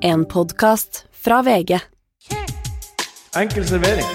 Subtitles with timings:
[0.00, 1.80] En podkast fra VG.
[3.36, 4.06] Enkel servering.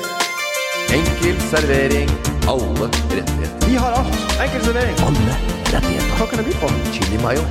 [0.94, 2.10] Enkel servering.
[2.48, 3.68] Alle rettigheter.
[3.68, 4.42] Vi har alt.
[4.42, 4.96] Enkel servering.
[4.98, 5.36] Alle
[5.74, 6.18] rettigheter.
[6.18, 6.70] Hva kan det bli på?
[6.94, 7.42] Chili mayo.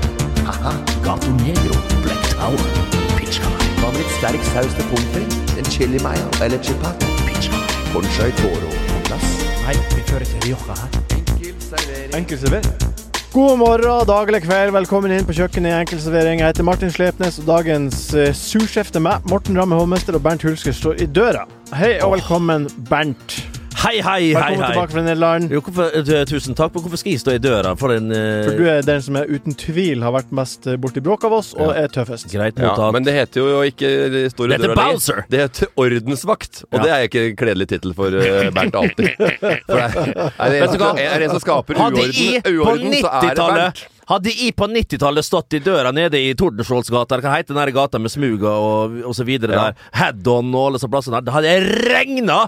[0.46, 0.72] Haha.
[1.04, 1.76] Gato Negro.
[2.04, 2.70] Black Tower.
[3.18, 3.50] Pizza.
[3.80, 5.58] Hva med litt sterk saus til pommes frites?
[5.58, 7.04] En chili mayo eller chipat?
[7.26, 7.60] Pizza.
[7.92, 9.28] Conchai toro på plass.
[9.66, 10.98] Nei, vi fører til Rioja her.
[11.18, 12.16] Enkel servering.
[12.22, 12.91] Enkel servering.
[13.32, 14.74] God morgen, dag eller kveld.
[14.74, 16.42] Velkommen inn på kjøkkenet i Enkel servering.
[16.42, 20.44] Jeg heter Martin Slepnes, og dagens uh, sursjef til meg, Morten Ramme Hovmester og Bernt
[20.44, 21.46] Hulsker, står i døra.
[21.72, 23.40] Hei og velkommen, Bernt.
[23.82, 24.34] Hei, hei, hei.
[24.36, 24.66] Velkommen hei.
[24.72, 25.50] tilbake fra Nederland.
[25.50, 28.44] Jo, hvorfor, eh, tusen takk, men hvorfor skal jeg stå i døra for en eh,
[28.46, 31.34] For du er den som er uten tvil har vært mest eh, borti bråk av
[31.40, 32.28] oss, og er tøffest.
[32.30, 32.92] Greit Ja, mottatt.
[32.94, 34.92] men det heter jo ikke det står i Det heter døra lenger.
[34.92, 35.18] Bouncer.
[35.34, 36.82] Det heter ordensvakt, og Ja.
[36.84, 39.10] det er ikke en kledelig tittel for uh, Bernt alltid.
[39.18, 40.92] For det er, er, det Vet en, du hva?
[40.92, 43.62] som- er det en som skaper Hadde uorden, jeg på uorden så er det 90-tallet
[43.66, 43.82] Bernt.
[44.10, 48.00] Hadde jeg på 90-tallet stått i døra nede i Tordenskjoldsgata, hva heter den der gata
[48.02, 49.64] med smuga og, og så videre Ja.
[49.70, 51.52] der, Haddon og alle disse plassene der, det hadde
[51.92, 52.38] regna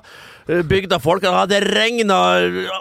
[0.68, 2.18] bygdafolk, det hadde regna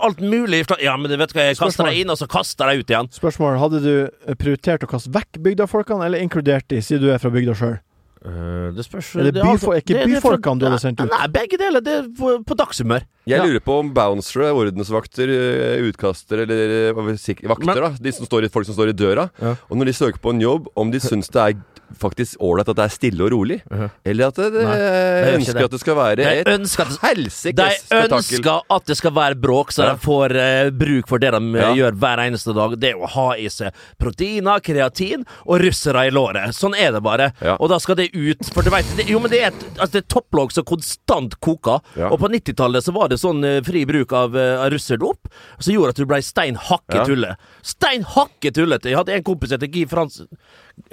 [0.04, 2.84] alt mulig Ja, men vet du hva, jeg kaster deg inn, og så kaster jeg
[2.84, 3.10] ut igjen.
[3.14, 7.22] Spørsmål, hadde du eh, prioritert å kaste vekk bygdafolkene, eller inkludert de, siden du er
[7.22, 7.78] fra bygda sjøl?
[8.26, 11.02] Eh, det spørs Er det det- byfo- er ikke det- det byfolkene du hadde sendt
[11.02, 11.10] ut?
[11.12, 11.82] Nei, begge deler.
[11.84, 13.02] Det er på, på dagshumør.
[13.28, 13.44] Jeg Ja.
[13.44, 17.90] lurer på om bouncere, ordensvakter, utkaster utkastere eller eh, vakter, Men- da.
[18.02, 19.30] De som står i, folk som står i døra.
[19.42, 19.56] Ja.
[19.70, 21.62] Og når de søker på en jobb, om de syns det er
[22.00, 23.60] faktisk ålreit at det er stille og rolig.
[23.70, 23.90] Mhm.
[24.06, 25.64] Eller at det, det, Nei, det ønsker det.
[25.68, 26.98] at det skal være et helsikes
[27.44, 28.10] spetakkel.
[28.10, 31.42] de ønsker at det skal være bråk, så de får uh, bruk for det de
[31.56, 31.74] eh, Ja.
[31.78, 32.76] gjør hver eneste dag.
[32.80, 36.56] Det å ha i seg proteiner, kreatin og russere i låret.
[36.58, 37.32] Sånn er det bare.
[37.44, 37.58] Ja.
[37.60, 38.44] Og da skal det ut.
[38.54, 41.38] For du vet, det, jo, men det er et, altså, det er topplogg som konstant
[41.44, 41.80] koker.
[42.00, 42.10] Ja.
[42.12, 45.94] Og på 90-tallet så var det sånn uh, fri bruk av, uh, russerdop som gjorde
[45.96, 47.36] at du ble stein hakke tulle.
[47.62, 48.90] Stein hakke tullete!
[48.92, 50.22] Jeg hadde en kompis som heter Guy Frans...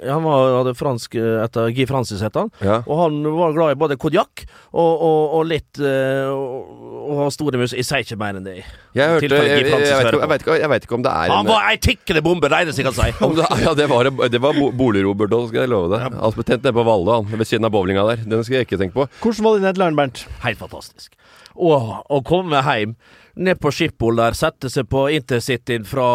[0.05, 2.49] Han var, hadde fransk eh, etter Guy Francis, het han.
[2.63, 2.81] Ja.
[2.85, 7.59] Og han var glad i både konjakk og, og, og litt eh, Og, og store
[7.61, 7.73] mus.
[7.75, 8.57] Jeg sier ikke mer enn det.
[8.95, 11.11] Jeg, hørte, jeg, jeg, jeg, vet, ikke- jeg, vet ikke, jeg vet ikke om det
[11.11, 13.07] er Han en var ei tikkende bombe, det kan si.
[13.39, 16.05] det, ja, det var, det var Bolig-Robert òg, skal jeg love deg.
[16.07, 16.31] Ja.
[16.35, 18.23] ble tent nede på Valle, han, ved siden av bowlinga der.
[18.27, 19.07] Den skal jeg ikke tenke på.
[19.23, 20.25] Hvordan var det i Nederland, Bernt?
[20.45, 21.15] Helt fantastisk.
[21.51, 21.77] Å,
[22.07, 22.95] å komme hjem
[23.35, 26.07] ned på Schiphol der, sette seg på intercityen fra,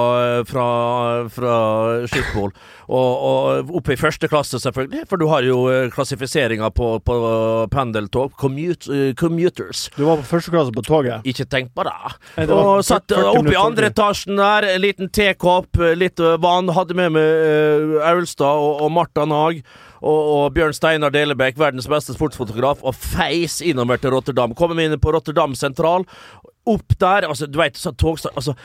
[0.48, 0.66] fra,
[1.32, 1.56] fra
[2.10, 2.52] Schiphol,
[2.86, 7.16] og, og oppe i første klasse, selvfølgelig, for du har jo eh, klassifiseringa på, på
[7.72, 8.34] pendeltog.
[8.40, 9.86] Commute, eh, commuters.
[9.96, 11.26] Du var på første klasse på toget.
[11.28, 11.96] Ikke tenk på det.
[12.36, 16.38] Nei, det Og satt 40 oppe i andre etasjen der, en liten tekopp, litt eh,
[16.42, 16.70] vann.
[16.76, 19.62] Hadde med meg Aulstad og, og Marta Nag.
[20.06, 24.52] Og, og Bjørn Steinar Delebekk, verdens beste sportsfotograf, og feis innover til Rotterdam.
[24.54, 26.04] Kommer vi inn på Rotterdam sentral.
[26.66, 28.56] Opp der, altså, du veit, sånn togstart Altså,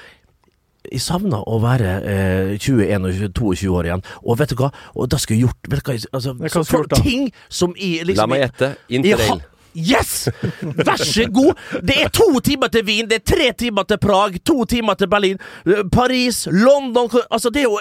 [0.89, 4.03] jeg savna å være eh, 21 og 22 år igjen.
[4.25, 4.72] Og vet du hva?
[4.97, 6.95] Og da skulle jeg gjort vet du hva, altså, hva så, gjort.
[7.06, 8.72] Ting som jeg liksom, La meg gjette.
[8.90, 9.44] Interrail.
[9.75, 10.27] Yes!
[10.61, 11.55] Vær så god!
[11.83, 15.07] Det er to timer til Wien, det er tre timer til Prag, to timer til
[15.11, 17.79] Berlin, eh, Paris, London Altså, det er jo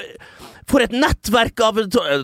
[0.70, 1.78] For et nettverk av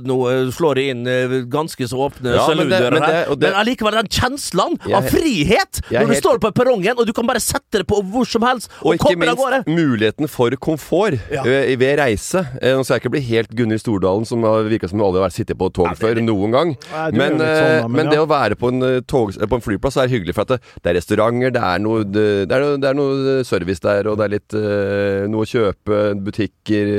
[0.07, 3.97] Nå eh, slår jeg inn eh, ganske så åpne Ja, men saludører men men allikevel
[3.99, 7.41] den kjenslen Jeg- av frihet når du helt- står på perrongen, og du kan bare
[7.43, 11.43] sette det på hvor som helst, og, Og ikke minst muligheten for komfort Ja.
[11.43, 12.45] eh, ved reise.
[12.63, 15.23] Eh, Nå skal jeg ikke bli helt Gunnhild Stordalen, som har virka som hun aldri
[15.27, 16.77] har sittet på tog før noen gang.
[16.93, 18.11] Nei, Men, eh, sånn, men men ja.
[18.15, 20.55] det å være på en, eh, tog, eh, på en flyplass er hyggelig, for at
[20.55, 24.11] det, det er restauranter, det er noe, det, er noe, det er noe service der,
[24.11, 26.93] og det er litt uh, noe å kjøpe, butikker,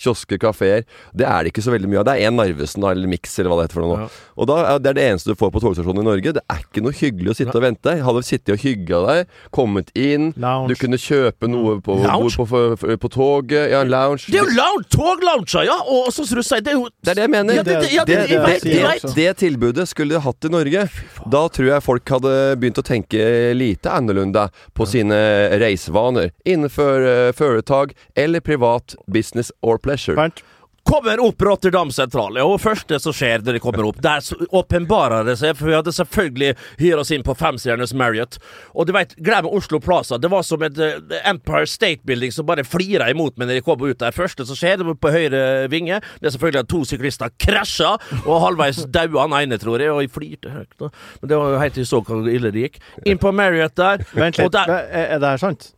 [0.00, 0.86] kiosker, kafeer.
[1.16, 2.08] Det er det ikke så veldig mye av.
[2.08, 4.06] Det er én Narvesen eller Mix, eller hva det heter for noe.
[4.06, 4.10] Ja.
[4.40, 6.34] Og da, det er det eneste du får på togstasjonen i Norge.
[6.36, 7.96] Det er ikke noe hyggelig å sitte og vente.
[7.98, 10.72] Jeg hadde sittet og hygga deg, kommet inn, Lounge.
[10.72, 13.70] du kunne kjøpe noe på, på, på, på, toget.
[13.74, 14.26] Ja, lounge.
[14.30, 15.76] Det er jo lounge, toglounger, ja!
[15.90, 17.60] Og så som du sier, det er jo Det er det jeg mener.
[17.60, 20.86] Ja, det, det, det, det tilbudet skulle de hatt i Norge.
[21.30, 25.18] Da tror jeg folk hadde begynt å tenke lite annerledes på sine
[25.60, 30.16] reisevaner innenfor uh, foretak eller privat business or pleasure.
[30.16, 30.44] Bernt?
[30.86, 32.38] Kommer opp Rotterdam sentral.
[32.42, 34.24] Og første som skjer når de kommer opp, der
[34.56, 38.38] åpenbarer det seg, for vi hadde selvfølgelig hyret oss inn på femstjerners Marriott.
[38.74, 40.18] Og du vet, glem Oslo Plaza.
[40.20, 40.98] Det var som et eh,
[41.30, 44.14] Empire State Building som bare flira imot meg når de kom ut der.
[44.16, 45.42] første som skjer, det var på høyre
[45.72, 49.92] vinge, det er selvfølgelig at to syklister krasja, og halvveis daua han ene, tror jeg,
[49.92, 50.72] og jeg flirte høyt.
[50.80, 50.90] da.
[51.20, 52.80] Men det var jo helt til jeg så hvor ille det gikk.
[53.06, 55.70] Inn på Marriott der, Vent og der Er, er det her sant?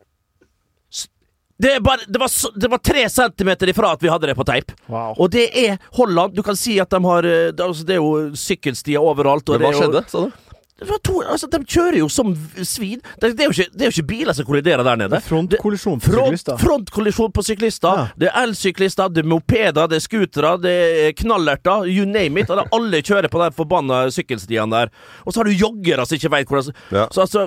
[1.62, 4.44] Det, bare, det, var, så- det var tre centimeter ifra at vi hadde det på
[4.48, 4.72] teip.
[4.90, 5.14] Wow.
[5.22, 6.34] Og det er Holland.
[6.36, 9.46] Du kan si at de har eh, det, altså, det er jo sykkelstier overalt.
[9.54, 10.48] Men hva skjedde, sa du?
[10.82, 12.32] Det var to, altså, De kjører jo som
[12.66, 13.00] svin.
[13.20, 15.20] Det, det, er jo ikke, det er jo ikke biler som kolliderer der nede.
[15.22, 16.58] Frontkollisjon på Front, syklister.
[16.58, 18.00] frontkollisjon på syklister.
[18.00, 18.06] Ja.
[18.18, 20.74] Det er elsyklister, det er mopeder, det er scootere, det
[21.04, 21.86] er knallerter.
[21.92, 22.50] You name it.
[22.50, 24.92] Eller alle kjører på de forbanna sykkelstiene der.
[25.26, 27.06] Og så har du joggere som ikke veit hvordan Ja.
[27.12, 27.46] Så altså,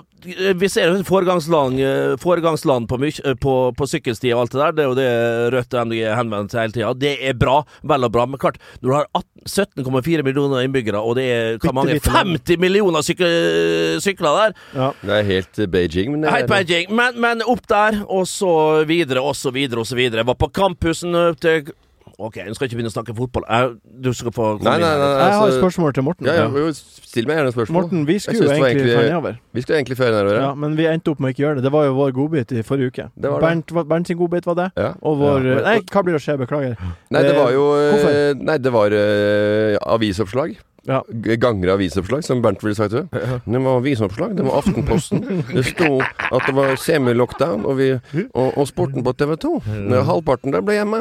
[0.59, 4.71] vi ser jo foregangsland, eh, foregangsland på, eh, på, på sykkelsti og alt det der.
[4.71, 5.11] Det er jo det
[5.55, 6.93] Rødt og MDG henvender seg hele tida.
[6.93, 7.59] Det er bra.
[7.83, 8.25] Vel og bra.
[8.29, 12.15] Men klart, når du har 17,4 millioner innbyggere, og det er hva mange, Bitte lite
[12.15, 12.39] land.
[12.39, 13.24] 50 millioner syk
[14.03, 14.91] sykler der Ja.
[15.01, 16.91] Det er helt eh, Beijing, men Helt Beijing.
[16.95, 20.23] Men, men opp der, og så videre, og så videre, og så videre.
[20.23, 21.73] Jeg var på campusen opp til
[22.15, 23.43] Ok, nå skal jeg ikke begynne å snakke fotball.
[23.83, 25.07] Du skal få komme Nei, nei, nei.
[25.09, 25.17] her.
[25.19, 26.25] Jeg har et altså- spørsmål til Morten.
[26.29, 27.81] Ja, ja, jo, still meg gjerne spørsmål.
[27.81, 29.35] Morten, vi skulle jo egentlig føre nedover.
[29.51, 30.53] Vi skulle egentlig føre nedover, Ja, ja.
[30.55, 31.63] men vi endte opp med å ikke gjøre det.
[31.67, 33.09] Det var jo vår godbit i forrige uke.
[33.19, 33.49] Det var det.
[33.49, 34.71] Bernt, Bernt sin godbit var det.
[34.77, 34.93] ja.
[35.01, 35.59] Og vår Ja.
[35.67, 36.37] Nei, hva blir det å skje?
[36.39, 36.77] Beklager.
[37.11, 38.45] Nei, det var jo eh, Hvorfor?
[38.45, 40.55] Nei, det var uh, avisoppslag.
[40.85, 40.99] Ja.
[41.41, 43.07] Ganger avisoppslag, som Bernt ville sagt det.
[43.11, 45.23] Det var avisoppslag, det var Aftenposten.
[45.49, 49.51] Det sto at det var semi-lockdown, og, vi- og, og sporten på TV 2.
[50.05, 50.99] Halvparten der ble hjemme.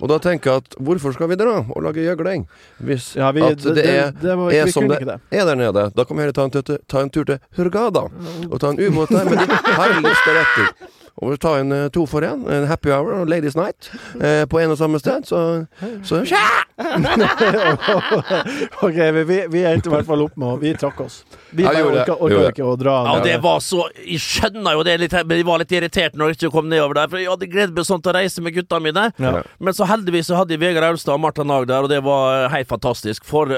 [0.00, 2.46] Og da tenker jeg at hvorfor skal vi dra og lage gjøgling?
[2.80, 5.18] Hvis Ja, vi, at det er, det var, er som det det.
[5.30, 5.90] er der nede.
[5.96, 8.06] Da kan vi heller ta en, tur- ta en tur til Hurgada
[8.48, 10.72] Og ta en ubåt der med de herligste retter.
[11.18, 13.90] Og ta en eh, to for én, en happy hour og ladies night
[14.22, 15.26] eh, på en og samme sted.
[15.26, 15.66] Så,
[16.06, 16.22] så
[18.86, 21.16] Ok, vi, vi, vi endte i hvert fall opp med å Vi trakk oss.
[21.50, 22.94] Vi bare orka, orka ikke å dra.
[23.08, 26.32] Ja, det var så Jeg skjønner jo det litt, men jeg var litt irritert når
[26.32, 27.10] jeg ikke kom nedover der.
[27.10, 29.08] For jeg hadde gledet meg sånn til å reise med gutta mine.
[29.18, 29.42] Ja.
[29.58, 32.46] Men så heldigvis så hadde jeg Vegard Aulstad og Marta Nag der, og det var
[32.54, 33.26] helt fantastisk.
[33.26, 33.50] For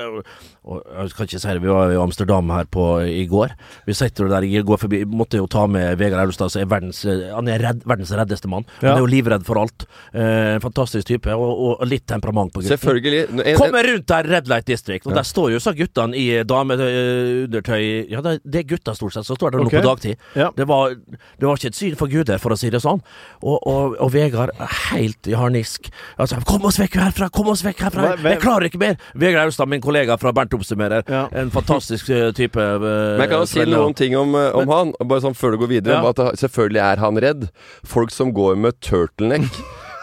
[0.69, 3.55] og Jeg kan ikke si det, vi var i Amsterdam her på i går.
[3.87, 7.49] Vi sitter der jeg går forbi Måtte jo ta med Vegard som er verdens Han
[7.49, 8.67] er redd, verdens reddeste mann.
[8.83, 8.91] Ja.
[8.91, 9.87] Han er jo livredd for alt.
[10.13, 12.75] Eh, fantastisk type, og, og litt temperament på gutten.
[12.77, 16.19] selvfølgelig en, en, Kommer rundt der, Red Light District, og der står jo så guttene
[16.19, 19.81] i dameundertøy Ja, det, er gutta stort sett, som står det okay.
[19.81, 20.29] nå på dagtid.
[20.37, 20.51] Ja.
[20.57, 23.01] Det, var, det var ikke et syn for guder, for å si det sånn.
[23.41, 24.53] Og, og, og Vegard
[24.91, 25.89] helt i harnisk.
[26.21, 27.31] Altså, kom oss vekk herfra!
[27.33, 28.13] Kom oss vekk herfra!
[28.21, 29.01] Jeg klarer ikke mer!
[29.17, 31.05] Vegard Austad, min kollega fra Bernt oppsummerer.
[31.11, 31.27] Ja.
[31.33, 32.61] En fantastisk eh, type.
[32.61, 32.87] Uh,
[33.19, 35.63] Men jeg kan jo si noen ting om, om Men, han, bare sånn før du
[35.65, 36.01] går videre.
[36.01, 36.15] Ja.
[36.15, 37.47] At selvfølgelig er han redd.
[37.87, 39.49] Folk som går med turtleneck.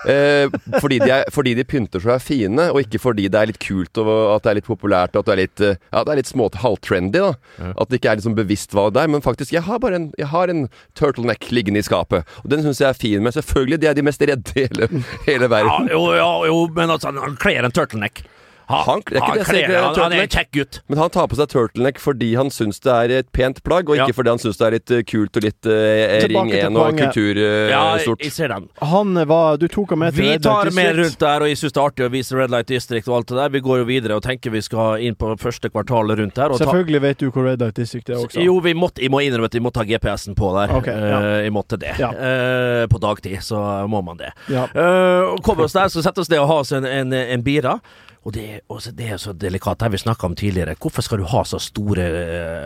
[0.08, 0.48] Eh,
[0.80, 3.50] fordi, de er, fordi de pynter seg og er fine, og ikke fordi det er
[3.50, 6.04] litt kult og at det er litt populært og at det er litt, eh, ja,
[6.06, 7.20] det er litt små halvtrendy.
[7.26, 9.12] da At det ikke er liksom bevisst hva det er.
[9.12, 12.28] Men faktisk, jeg har bare en, jeg har en turtleneck liggende i skapet.
[12.44, 13.24] Og den syns jeg er fin.
[13.26, 14.90] Men selvfølgelig, de er de mest redde i hele,
[15.28, 15.92] hele Ja, verden.
[15.92, 18.24] jo, ja, jo, men altså, han kler en turtleneck.
[18.68, 20.80] Han, Han- det er ikke det kler, han, han er en kjekk gutt.
[20.92, 23.96] Men han tar på seg turtleneck fordi han syns det er et pent plagg, og
[23.96, 24.16] ikke Ja.
[24.18, 27.00] fordi han syns det er litt eh, kult og litt uh, Ring 1 og.
[27.00, 28.26] Ja, kulturstort.
[28.34, 28.68] ser den.
[28.82, 31.48] Han var Du tok ham med til Vi Red Light tar med rundt der, og
[31.48, 33.50] jeg syns det er artig å vise Red Light District og alt det der.
[33.56, 36.52] Vi går jo videre og tenker vi skal inn på første kvartal rundt der.
[36.52, 38.44] Og ta, Selvfølgelig vet du hvor Red Light District er også.
[38.44, 40.76] jo, vi måtte, jeg må innrømme at jeg må ta GPS-en på der.
[40.82, 41.22] Okay, ja.
[41.24, 41.96] uh, jeg måtte det.
[42.04, 42.12] Ja.
[42.12, 44.34] Uh, på dagtid så må man det.
[44.52, 44.68] Ja.
[44.76, 47.44] Uh, og kommer oss der, så setter oss ned og har oss en, en, en
[47.48, 47.80] bira.
[48.28, 49.78] Og det, er- så- det er så delikat.
[49.80, 50.76] Det har vi snakka om tidligere.
[50.76, 52.04] Hvorfor skal du ha så store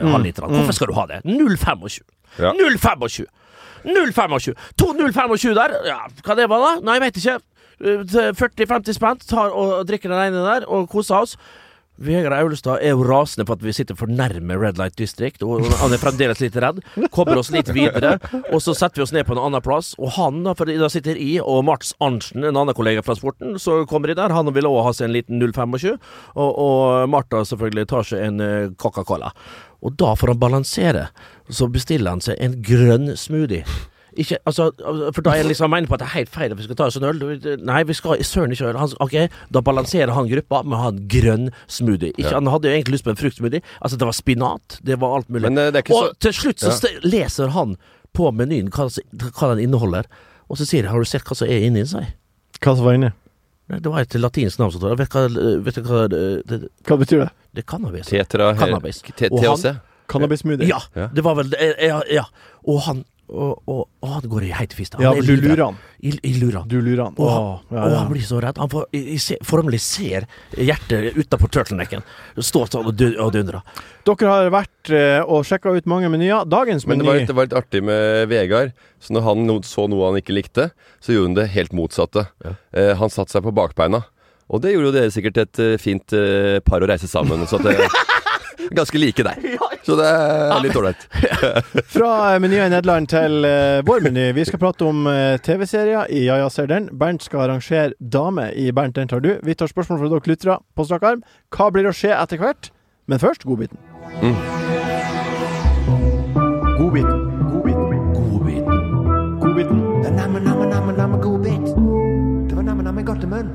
[0.01, 0.49] uh, halvlitere?
[0.49, 1.19] Hvorfor skal du ha det?
[1.27, 2.01] 0,25.
[2.41, 2.51] Ja.
[2.57, 3.27] 0,25.
[3.85, 4.55] 0,25.
[4.77, 5.75] To 0,25 der.
[5.85, 6.71] Ja, hva det var da?
[6.85, 7.37] Nei, jeg vet ikke.
[7.81, 11.37] Eh, 40-50 spent, Tar og drikker den ene der og koser oss.
[12.01, 15.67] Vegard Aulestad er jo rasende for at vi sitter for nærme Red Light District, og
[15.81, 16.79] han er fremdeles litt redd.
[17.13, 18.15] Kommer oss litt videre,
[18.49, 19.91] og så setter vi oss ned på en annen plass.
[20.01, 23.59] Og han, da, for da sitter i, og Mats Arntzen, en annen kollega fra sporten,
[23.61, 24.33] så kommer de der.
[24.33, 25.99] Han vil òg ha seg en liten 025,
[26.33, 29.33] og, og Martha selvfølgelig tar seg en eh, Coca-Cola.
[29.85, 31.09] Og da, for å balansere,
[31.53, 33.67] så bestiller han seg en grønn smoothie.
[34.19, 34.65] Ikke, altså,
[35.15, 36.75] for da er jeg liksom mener på at det er helt feil at vi skal
[36.75, 37.21] ta oss en øl.
[37.63, 38.79] Nei, vi skal søren ikke øl.
[38.81, 39.15] Han, ok,
[39.53, 42.11] Da balanserer han gruppa med å ha en grønn smoothie.
[42.17, 43.61] Ikke, Han hadde jo egentlig lyst på en fruktsmoothie.
[43.81, 45.43] Altså, det var spinat, det var alt mulig.
[45.47, 46.99] Men eh, det er ikke og så til slutt så Ja.
[47.03, 47.77] leser han
[48.13, 50.03] på menyen hva, hva den inneholder,
[50.51, 52.11] og så sier han 'Har du sett hva som er inni seg?'
[52.59, 53.11] Hva som var inni?
[53.71, 54.99] Det var et latinsk navn som står der.
[54.99, 57.29] Vet du hva, vet hva det, det, Hva betyr det?
[57.55, 58.05] det er cannabis.
[58.07, 59.01] Tetra Cannabis.
[59.01, 59.79] T- Og THC.
[60.11, 60.67] Cannabis-smoothie?
[60.67, 61.07] Ja, Ja.
[61.07, 61.75] det var vel det.
[61.79, 62.23] Ja, ja.
[62.67, 65.75] Og han og, og, Å, han går i heitfist Ja, du lurer han.
[66.01, 66.67] I, i lurer han.
[66.69, 67.15] Du lurer han.
[67.15, 67.99] Og, Åh, han, ja, og ja.
[68.01, 68.57] han blir så redd.
[68.61, 70.25] Han får, i, ser, formelig ser
[70.57, 72.03] hjertet utapå turtlenecken.
[72.37, 73.61] Står sånn og, dun- og dundrer.
[74.07, 76.47] Dere har vært eh, og sjekka ut mange menyer.
[76.49, 78.73] Dagens Men det var, litt, det var litt artig med Vegard.
[79.01, 82.27] Så når han no, så noe han ikke likte, så gjorde han det helt motsatte.
[82.73, 84.03] Eh, han satte seg på bakbeina.
[84.51, 87.45] Og det gjorde jo dere sikkert et eh, fint eh, par å reise sammen.
[87.47, 87.77] Så at det
[88.69, 89.45] ganske like deg.
[89.85, 91.05] Så det er litt ålreit.
[91.95, 94.27] Fra menyer i Nederland til eh, vår meny.
[94.37, 96.89] Vi skal prate om eh, TV-serier i Ja ja ser den.
[96.97, 99.33] Bernt skal arrangere Dame i Bernt den tar du.
[99.43, 101.25] Vi tar spørsmål fra dere lyttere på strak arm.
[101.55, 102.71] Hva blir å skje etter hvert?
[103.09, 103.77] Men først godbiten.
[104.21, 104.37] Mm.
[106.77, 107.27] Godbiten.
[109.41, 109.77] Godbiten.
[110.01, 111.67] Det er namme, namme, namme, namme godbit.
[112.49, 113.51] Det var namme, namme godt i munnen.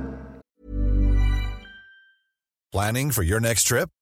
[2.72, 3.88] Planning for your next trip?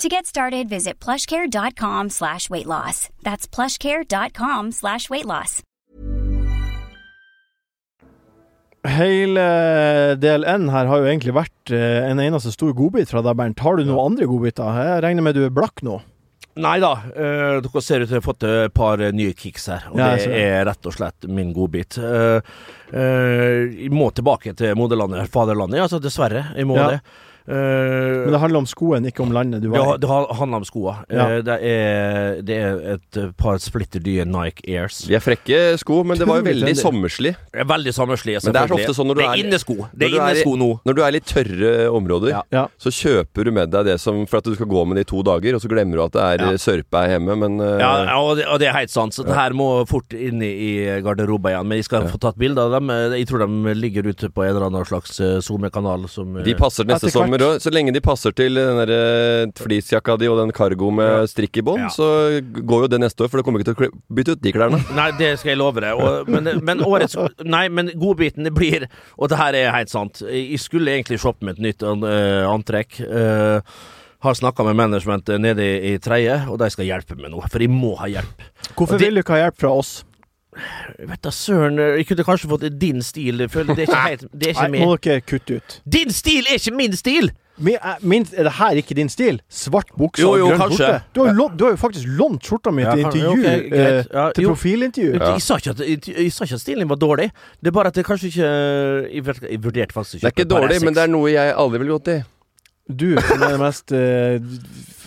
[0.00, 3.08] To get started, visit plushcare.com slash weight loss.
[3.22, 5.62] That's plushcare.com slash weight loss.
[8.88, 13.36] Hele del N her har jo egentlig vært eh, en eneste stor godbit fra deg,
[13.38, 13.60] Bernt.
[13.62, 14.80] Har du noen andre godbiter?
[14.88, 16.00] Jeg regner med du er blakk nå?
[16.58, 19.68] Nei da, eh, dere ser ut til å ha fått et par eh, nye kicks
[19.70, 22.00] her, og Ja, det er rett og slett min godbit.
[22.02, 22.40] Eh,
[22.90, 25.84] eh, jeg må tilbake til moderlandet, faderlandet.
[25.86, 26.48] Altså, dessverre.
[26.58, 26.88] Jeg må Ja.
[26.96, 27.00] det.
[27.48, 30.08] Eh, Men det handler om skoen, ikke om landet du var har- Ja, det
[30.38, 30.94] handler om skoa.
[31.10, 31.26] Ja.
[31.28, 35.02] Eh, det, det er et eh, par splitter nye Nike Airs.
[35.08, 37.34] De er frekke sko, men det var jo veldig sommerslig.
[37.52, 39.76] Er Veldig sommerslig, Men det er så ofte sånn når du er er- innesko.
[39.96, 40.70] Det er du i- innesko nå.
[40.86, 42.66] Når du er i litt tørre områder, Ja.
[42.78, 45.10] Så kjøper du med deg det som For at du skal gå med det i
[45.10, 46.50] to dager, og så glemmer du at det er Ja.
[46.52, 46.56] ja.
[46.56, 49.12] sørpe her hjemme, men eh, Ja, og det, og det er helt sant.
[49.12, 51.66] Så det her må fort inn i i garderoben igjen.
[51.66, 52.88] Men jeg skal få tatt bilde av dem.
[52.88, 56.08] Jeg tror de ligger ute på en eller annen slags eh, SoMe-kanal.
[56.08, 57.44] som, eh, De passer neste Etter hvert.
[57.46, 57.60] òg.
[57.64, 61.58] Så lenge de passer til den der eh, fleecejakka di og den cargo med strikk
[61.62, 61.88] i bånn, Ja.
[61.92, 62.08] så
[62.42, 64.82] går jo det neste år, for det kommer ikke til å bytte ut de klærne.
[64.98, 65.96] Nei, det skal jeg love deg.
[65.98, 68.86] Og, men, men årets Nei, men godbiten det blir
[69.18, 70.22] Og det her er helt sant.
[70.28, 73.00] Jeg skulle egentlig shoppe med et nytt eh, antrekk.
[73.02, 73.74] Eh,
[74.22, 77.40] har snakka med management nede i, i tredje, og de skal hjelpe meg nå.
[77.50, 78.44] For jeg må ha hjelp.
[78.78, 79.90] Hvorfor de, vil du ikke ha hjelp fra oss?
[80.98, 83.38] Jeg vet da søren, jeg kunne kanskje fått din stil.
[83.40, 85.78] Det er ikke, helt, det er ikke Nei, må dere kutte ut.
[85.88, 87.30] Din stil er ikke min stil!
[87.62, 89.36] Min, eh, min, er det her ikke din stil?
[89.52, 90.76] Svart bukse og jo, grønn kanskje.
[90.88, 91.02] skjorte?
[91.14, 93.32] Du har, jo lånt- du har jo faktisk lånt skjorta mi til intervju.
[93.44, 93.72] Ja, greit.
[93.72, 94.54] eh, Ja, til jo.
[94.54, 95.12] profilintervju.
[95.20, 97.28] Jeg, sa ikke at, jeg, jeg sa ikke at stilen din var dårlig.
[97.60, 98.48] Det er bare at det kanskje ikke
[99.12, 102.08] Jeg, vurderte faktisk Det er ikke dårlig, men det er noe jeg aldri ville gått
[102.08, 102.18] i.
[102.88, 105.01] Du som er den mest f-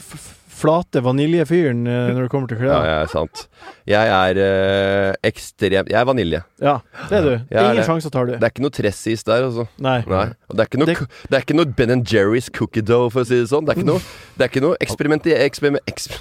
[0.65, 2.85] flate vaniljefyren eh, når det kommer til Ja, klær.
[2.89, 3.45] ja, sant.
[3.87, 6.41] Jeg er øh, ekstremt Jeg er vanilje.
[6.61, 6.77] Ja,
[7.09, 7.33] det er du.
[7.51, 8.33] Jeg Ingen det- sjanser tar du.
[8.33, 9.67] Det er ikke noe tressis der, altså.
[9.79, 9.99] Nei.
[10.09, 10.25] Nei.
[10.49, 13.21] Og det er ikke noe, Det- det er ikke noe Ben Jerry's cookie dough, for
[13.21, 13.65] å si det sånn.
[13.65, 14.01] Det er ikke noe,
[14.37, 15.23] det er ikke noe eksperiment...
[15.25, 16.17] eksperiment eksper,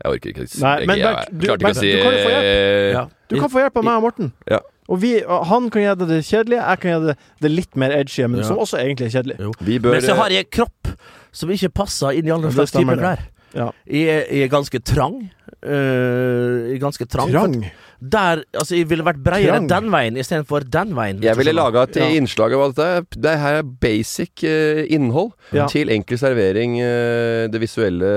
[0.00, 2.02] jeg orker ikke å si Nei, men jeg, du- klarte ikke Bernt, å si du
[2.02, 2.44] kan få hjelp.
[2.50, 3.06] eh, Ja.
[3.30, 4.32] Du kan få hjelp av meg og Morten.
[4.50, 4.58] Ja.
[4.90, 7.92] Og vi, han kan gi deg det kjedelige, jeg kan gi deg det litt mer
[7.94, 8.46] edgy, men Ja.
[8.48, 9.36] som også egentlig er kjedelig.
[9.38, 9.52] Jo.
[9.60, 10.88] Vi bør Men så har jeg kropp
[11.30, 13.04] som ikke passer inn i alle Ja, det slags typer det.
[13.04, 13.20] klær.
[13.54, 13.70] Ja.
[13.86, 15.30] Jeg, er- jeg er ganske trang.
[15.60, 17.30] Uh, ganske trang.
[17.32, 17.54] Trang.
[18.00, 19.66] Der, altså, jeg ville vært bredere Trang.
[19.68, 21.18] den veien istedenfor den veien.
[21.22, 22.06] Jeg ville laga et Ja.
[22.16, 22.76] innslag av at
[23.10, 25.66] det, det her er basic uh, innhold Ja.
[25.68, 26.78] til enkel servering.
[26.80, 28.12] Uh, det visuelle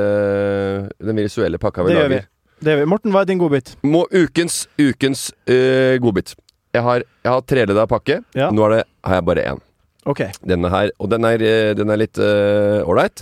[1.03, 2.15] Den visuelle pakka vi Det gjør vi.
[2.15, 2.27] lager.
[2.63, 2.85] Det gjør vi.
[2.93, 3.75] Morten, hva er din godbit?
[3.83, 6.35] Må ukens ukens uh, godbit.
[6.73, 8.21] Jeg har, jeg har treleda pakke.
[8.33, 8.49] Ja.
[8.51, 9.59] Nå er det, har jeg bare én.
[10.05, 10.31] Okay.
[10.47, 10.89] Denne her.
[10.99, 11.37] Og den er,
[11.75, 13.21] den er litt ålreit.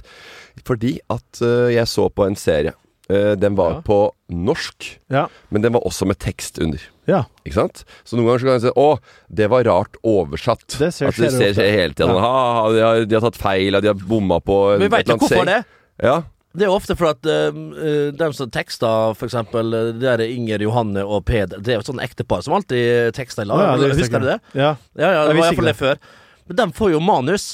[0.67, 2.73] Fordi at uh, jeg så på en serie.
[3.11, 3.81] Uh, den var Ja.
[3.83, 3.97] på
[4.31, 5.25] norsk, Ja.
[5.49, 6.79] men den var også med tekst under.
[7.09, 7.23] Ja.
[7.43, 7.83] Ikke sant?
[8.05, 10.67] Så noen ganger så kan jeg si Å, det var rart oversatt.
[10.79, 12.13] Det ser- at det ser, skjer hele tiden.
[12.15, 12.21] Ja.
[12.21, 15.17] Ha, de, har, de har tatt feil, de har bomma på Men vi veit jo
[15.17, 15.63] hvorfor det.
[16.01, 16.21] Ja.
[16.55, 20.99] Det er ofte for at uh, dem som tekster, for eksempel det er Inger Johanne
[21.03, 23.79] og Peder Det er jo sånn ektepar som alltid tekster i lag.
[23.79, 24.39] Ja, Husker du det?
[24.53, 24.75] Ja.
[24.99, 26.01] Ja, ja, det var iallfall det før.
[26.47, 27.45] Men de får jo manus.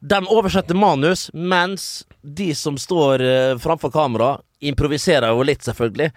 [0.00, 6.10] De oversetter manus, mens de som står uh, framfor kamera, improviserer jo litt, selvfølgelig.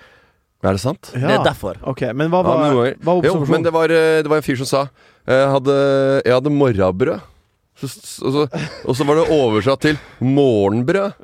[0.63, 1.09] Er det sant?
[1.11, 1.75] Det er derfor.
[1.91, 3.65] OK, men hva Ja, var, men hva var Jo, men observasjonen?
[3.67, 4.81] det var, eh, det var en fyr som sa
[5.27, 5.75] Jeg hadde,
[6.23, 7.25] jeg hadde morrabrød.
[7.73, 8.41] Så, så, og, så,
[8.87, 11.15] og så var det oversatt til morgenbrød.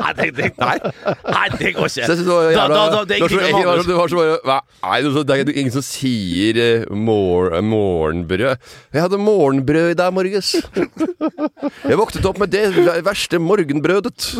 [0.00, 2.16] Nei, det, det, nei, nei, det går Så jeg ikke.
[2.16, 3.88] synes det var jævla da- da- det er det var så- ingenting det var så-
[3.90, 8.56] det var så bare Nei, det er det er ingen som sier eh, mor, morgenbrød.
[8.92, 10.54] Jeg hadde morgenbrød i dag morges.
[10.56, 12.64] Jeg våknet opp med det
[13.04, 14.32] verste morgenbrødet.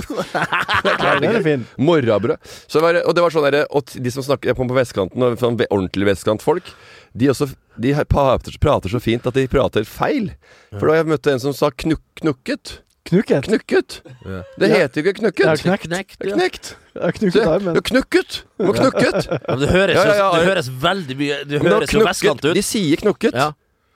[1.78, 2.38] Morrabrød.
[2.66, 5.36] Så det var, og det var sånn derre Og de som snakker jeg på vestkanten,
[5.40, 6.72] sånn ordentlig vestkantfolk,
[7.16, 7.50] de også
[7.80, 10.32] De prater, prater så fint at de prater feil.
[10.74, 12.80] For da jeg møtte en som sa knuk, knukket.
[13.08, 13.46] Knukket?
[13.48, 13.94] Knukket.
[14.26, 14.42] Ja.
[14.60, 15.46] Det heter jo ikke knukket.
[15.46, 15.86] Ja, knekt.
[15.88, 16.34] Knekt, ja.
[16.36, 16.68] knekt.
[16.94, 17.74] Jeg har Du, knukket du armen.
[17.78, 18.36] har knukket.
[18.60, 19.30] Du har knukket.
[19.30, 20.28] Ja, men det høres, Ja, ja, ja.
[20.36, 22.52] det høres veldig mye Det du høres jo vestkant ut.
[22.58, 23.34] De sier knukket.
[23.34, 23.48] Ja.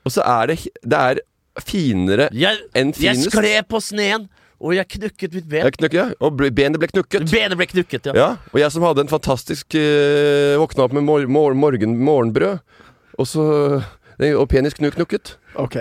[0.05, 1.21] Og så er det Det er
[1.63, 3.31] finere Jeg, enn jeg finest.
[3.31, 4.25] skled på sneen,
[4.65, 5.69] og jeg knukket mitt ben.
[5.77, 6.07] Knukket, ja.
[6.25, 7.29] Og benet ble knukket.
[7.31, 8.15] Benet ble knukket, ja.
[8.17, 12.63] Ja, og jeg som hadde en fantastisk uh, Våkna opp med mor mor morgen morgenbrød,
[13.19, 13.45] og så
[14.39, 15.33] Og penis knuknukket.
[15.59, 15.77] OK.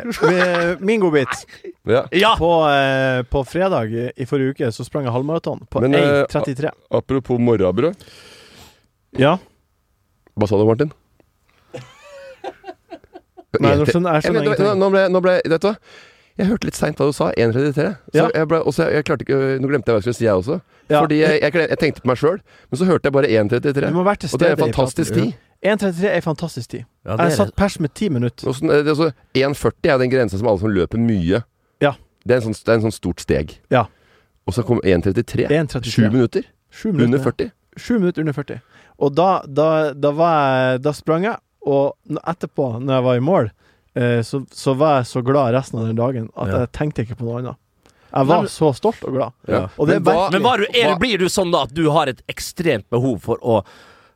[0.81, 1.29] Min godbit.
[1.83, 2.05] Ja.
[2.15, 2.29] Ja!
[2.39, 6.71] På, eh, på fredag i, forrige uke så sprang jeg halvmaraton på eh, 1,33.
[6.95, 8.05] Apropos morrabrød.
[9.19, 9.33] Ja.
[10.39, 10.93] Hva sa du, Martin?
[13.59, 14.79] Nei, nå skjønner jeg Jeg skjønner vet, ingenting.
[14.79, 15.75] nå ble, nå ble Vet du hva?
[16.39, 17.27] Jeg hørte litt seint hva du sa.
[17.37, 17.83] 1,33.
[18.17, 18.25] Ja.
[18.33, 20.55] jeg ble, også, jeg klarte ikke Nå glemte jeg hva jeg skulle si, jeg også.
[20.89, 21.03] Ja.
[21.03, 22.39] Fordi jeg, jeg, jeg tenkte på meg sjøl,
[22.71, 23.91] men så hørte jeg bare 1,33.
[23.91, 25.35] Du må være til Og det er en fantastisk tid.
[25.63, 26.85] 1,33 er en fantastisk tid.
[27.05, 28.47] Ja, Jeg har satt pers med ti minutter.
[28.49, 31.43] Og sånn, eh, det er 1,40 er den grensa som alle som løper mye.
[31.81, 31.93] Ja.
[32.25, 33.57] Det er en sånn, det er en sånn stort steg.
[33.71, 33.85] Ja.
[34.47, 35.47] Og så kom 1,33.
[35.49, 35.91] 1,33.
[35.91, 36.43] Sju minutter.
[37.05, 37.51] Under 40.
[37.77, 38.61] Sju minutter under 40.
[38.99, 40.37] Og da, da, da, var
[40.73, 41.95] jeg, da sprang jeg, og
[42.27, 43.51] etterpå, når jeg var i mål,
[43.95, 46.59] eh, så, så var jeg så glad resten av den dagen at Ja.
[46.65, 47.55] jeg tenkte ikke på noe annet.
[48.13, 49.31] Jeg var Men- så stolt og glad.
[49.47, 49.67] Ja.
[49.79, 52.07] Og det Men hva- Men var du, er, blir du sånn da at du har
[52.07, 53.63] et ekstremt behov for å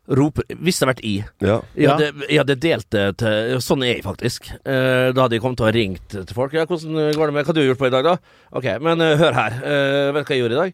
[0.07, 1.57] rope Hvis det hadde vært i Ja.
[1.75, 4.51] Jeg hadde, jeg hadde delt det til Sånn er jeg faktisk.
[4.63, 6.53] Eh, da hadde jeg kommet til å ha ringt til folk.
[6.53, 8.17] Ja, 'Hvordan går det med Hva har du gjort på i dag, da?'
[8.53, 9.51] Ok, men eh, hør her.
[9.63, 10.73] Eh, vet du hva jeg gjorde i dag?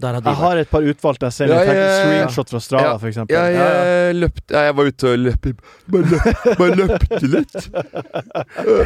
[0.00, 1.46] Jeg jeg har et par utvalgte jeg ser.
[1.52, 1.96] Ja, ja, ja, ja.
[2.00, 2.96] screenshot fra Strava, Ja.
[2.96, 3.36] for eksempel.
[3.36, 3.54] Jeg,
[4.08, 5.46] eh, løpte ja, Jeg var ute og løp
[5.92, 6.22] Bare, løp,
[6.58, 7.54] bare løpte litt.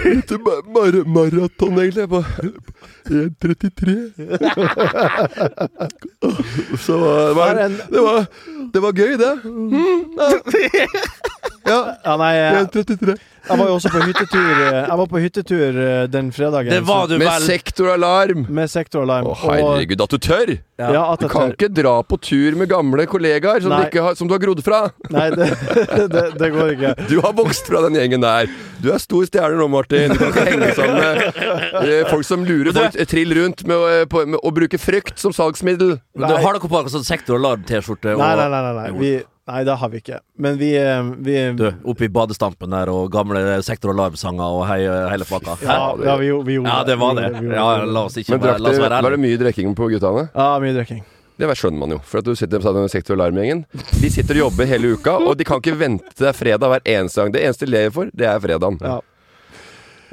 [0.02, 2.08] Ute Litt mar maraton, egentlig.
[2.10, 2.25] På
[3.06, 3.96] 1,33.
[6.86, 8.26] Så det var, det var
[8.75, 9.32] Det var gøy, det.
[9.44, 10.28] Mm, ja.
[11.66, 11.80] ja.
[12.04, 12.34] Ja, nei,
[12.66, 13.14] 1,33.
[13.49, 16.71] Jeg var jo også på hyttetur eh, Jeg var på hyttetur eh, den fredagen.
[16.73, 17.25] Det var du vel.
[17.26, 18.47] Med sektoralarm.
[18.49, 19.26] Med sektoralarm.
[19.31, 20.57] Å, herregud, at du tør!
[20.76, 20.91] Ja.
[20.93, 21.53] ja, at Du kan tør.
[21.55, 24.61] ikke dra på tur med gamle kollegaer som, du, ikke har, som du har grodd
[24.67, 24.81] fra.
[25.15, 25.47] Nei, det,
[26.15, 26.91] det, det går ikke.
[27.09, 28.50] Du har vokst fra den gjengen der.
[28.85, 30.12] Du er stor stjerne nå, Martin.
[30.12, 33.76] Du kan ikke henge sammen med eh, folk som lurer folk trill rundt med,
[34.13, 35.97] å- med å bruke frykt som salgsmiddel.
[36.13, 38.13] Men du Har dere på dere sånn sektoralarm-T-skjorte?
[38.17, 38.63] og- Nei, nei, nei.
[38.69, 38.91] nei, nei.
[39.00, 39.15] Vi,
[39.47, 40.21] nei, det har vi ikke.
[40.43, 44.80] Men vi, eh, vi Du, oppe i badestampen der og gamle sektoralarmsanger og hei,
[45.13, 45.56] hele pakka.
[45.63, 47.43] ja, ja, vi, vi gjorde Ja, det var Vi det.
[47.43, 49.39] vi Ja, la oss ikke Men være, drakk la oss det, være var det mye
[49.45, 50.28] drikking på guttene?
[50.35, 51.04] Ja, mye drikking.
[51.37, 51.99] Det skjønner man jo.
[52.00, 53.67] For at du sitter sammen med sektoralarmgjengen.
[54.00, 56.80] De sitter og jobber hele uka, og de kan ikke vente til det fredag hver
[56.89, 57.35] eneste gang.
[57.35, 58.78] Det eneste de lever for, det er fredagen.
[58.80, 59.02] Ja.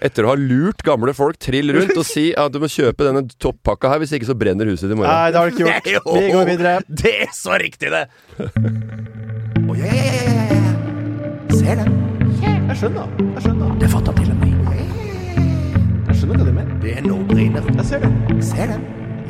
[0.04, 3.24] Etter å ha lurt gamle folk trill rundt og si at du må kjøpe denne
[3.40, 5.08] toppakka her, hvis ikke så brenner huset i morgen.
[5.08, 6.12] Nei, det har du ikke gjort.
[6.20, 6.76] Vi går videre.
[6.92, 9.12] Det er så riktig, det!
[9.74, 11.56] Å, ja, ja, ja, ja, ja.
[11.58, 11.94] Ser den.
[12.44, 13.08] Jeg skjønner.
[13.18, 13.70] Jeg skjønner.
[13.82, 14.82] Det fatter til og med.
[16.06, 16.76] Jeg skjønner hva du mener.
[16.84, 17.70] Det er no-brainer.
[17.80, 18.36] Jeg ser det.
[18.46, 18.84] Ser den.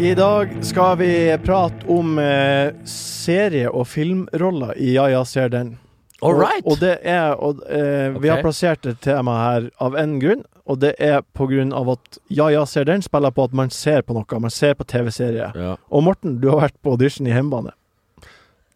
[0.04, 1.08] I dag skal vi
[1.46, 5.78] prate om eh, serie- og filmroller i Ja, ja, ser den.
[6.20, 6.66] All right.
[6.68, 10.82] Og, det er og, eh, Vi har plassert et tema her av en grunn, og
[10.84, 14.04] det er på grunn av at Ja, ja, ser den spiller på at man ser
[14.04, 14.42] på noe.
[14.44, 15.54] Man ser på TV-serie.
[15.56, 15.78] Ja.
[15.88, 17.72] Og Morten, du har vært på audition i hjemmebane.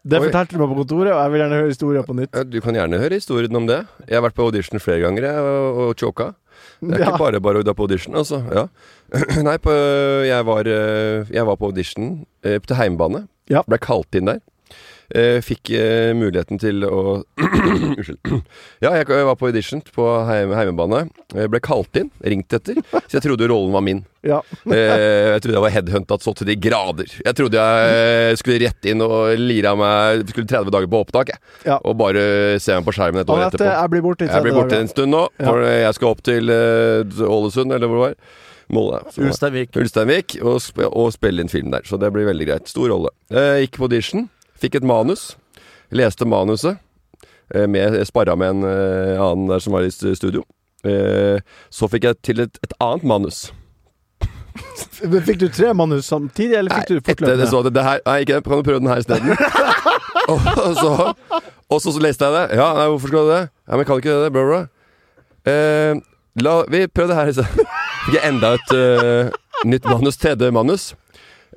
[0.08, 2.38] Det fortalte du meg på kontoret, og jeg vil gjerne høre historien på nytt.
[2.52, 3.80] Du kan gjerne høre historien om det.
[4.08, 6.30] Jeg har vært på audition flere ganger og, og choka.
[6.82, 7.10] Det er Ja.
[7.12, 8.40] ikke bare bare å dra på audition, altså.
[8.54, 8.68] Ja.
[9.48, 9.74] Nei, på,
[10.28, 12.12] jeg, var, eh, jeg var på audition
[12.44, 13.26] eh, til heimebane.
[13.52, 13.64] Ja.
[13.68, 14.40] Ble kalt inn der.
[15.16, 18.20] Eh, fikk eh, muligheten til å Unnskyld.
[18.84, 21.06] Ja, jeg, jeg var på audition på heim, heimebane.
[21.32, 24.04] Jeg ble kalt inn, ringt etter, så jeg trodde rollen var min.
[24.28, 24.42] Ja.
[24.68, 27.12] Eh, jeg trodde jeg var headhunta så til de grader.
[27.24, 31.00] Jeg trodde jeg eh, skulle rett inn og lire av meg Skulle 30 dager på
[31.06, 31.42] opptak, jeg.
[31.70, 31.78] Ja.
[31.88, 33.70] Og bare se meg på skjermen et år etterpå.
[33.70, 36.52] jeg blir borte i Jeg blir borte en stund nå, for jeg skal opp til
[36.52, 38.20] eh, Ålesund, eller hvor det var.
[38.68, 39.00] Molde.
[39.24, 39.72] Ulsteinvik.
[39.80, 41.86] Ulsteinvik, og, sp og spille inn film der.
[41.88, 42.68] Så det blir veldig greit.
[42.72, 43.14] Stor rolle.
[43.32, 44.28] Eh, gikk på audition,
[44.62, 45.32] fikk et manus.
[45.94, 46.82] Leste manuset.
[47.56, 50.44] Eh, med, sparra med en eh, annen der som var i studio.
[50.86, 51.40] Eh,
[51.70, 53.48] så fikk jeg til et, et annet manus.
[55.28, 57.46] Fikk du tre manus samtidig, eller fikk du etter fortløpende?
[57.50, 58.44] så det, det her Nei, ikke det.
[58.48, 59.30] Kan du prøve den her isteden?
[60.32, 60.48] og,
[60.80, 60.92] så,
[61.70, 62.58] og så, så leste jeg det.
[62.58, 63.44] Ja, nei, hvorfor skal du det?
[63.68, 64.62] Ja, men kan ikke det, Bra, bra.
[65.48, 66.02] Eh,
[66.42, 67.70] la, vi prøver det her isteden.
[68.08, 70.18] Fikk jeg enda et uh, nytt manus.
[70.22, 70.90] Tredje manus.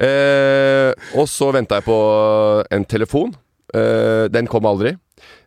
[0.01, 1.97] Eh, og så venta jeg på
[2.73, 3.35] en telefon.
[3.75, 4.95] Eh, den kom aldri.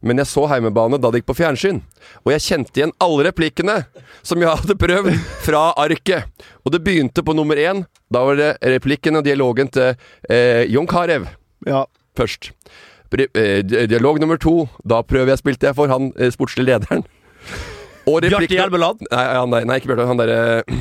[0.06, 1.80] Men jeg så Heimebane da det gikk på fjernsyn.
[2.24, 3.80] Og jeg kjente igjen alle replikkene
[4.22, 6.28] som jeg hadde prøvd fra arket.
[6.64, 7.86] Og det begynte på nummer én.
[8.14, 9.96] Da var det replikken og dialogen til
[10.30, 11.26] eh, Jon Carew
[11.66, 11.86] Ja.
[12.16, 12.52] først.
[13.14, 14.68] Eh, di- dialog nummer to.
[14.86, 17.04] Da prøver jeg spilte jeg for han eh, sportslige lederen.
[18.06, 19.04] Bjarte Hjelmeland?
[19.12, 20.08] Nei, han der, nei, ikke Bjarte.
[20.10, 20.40] Han derre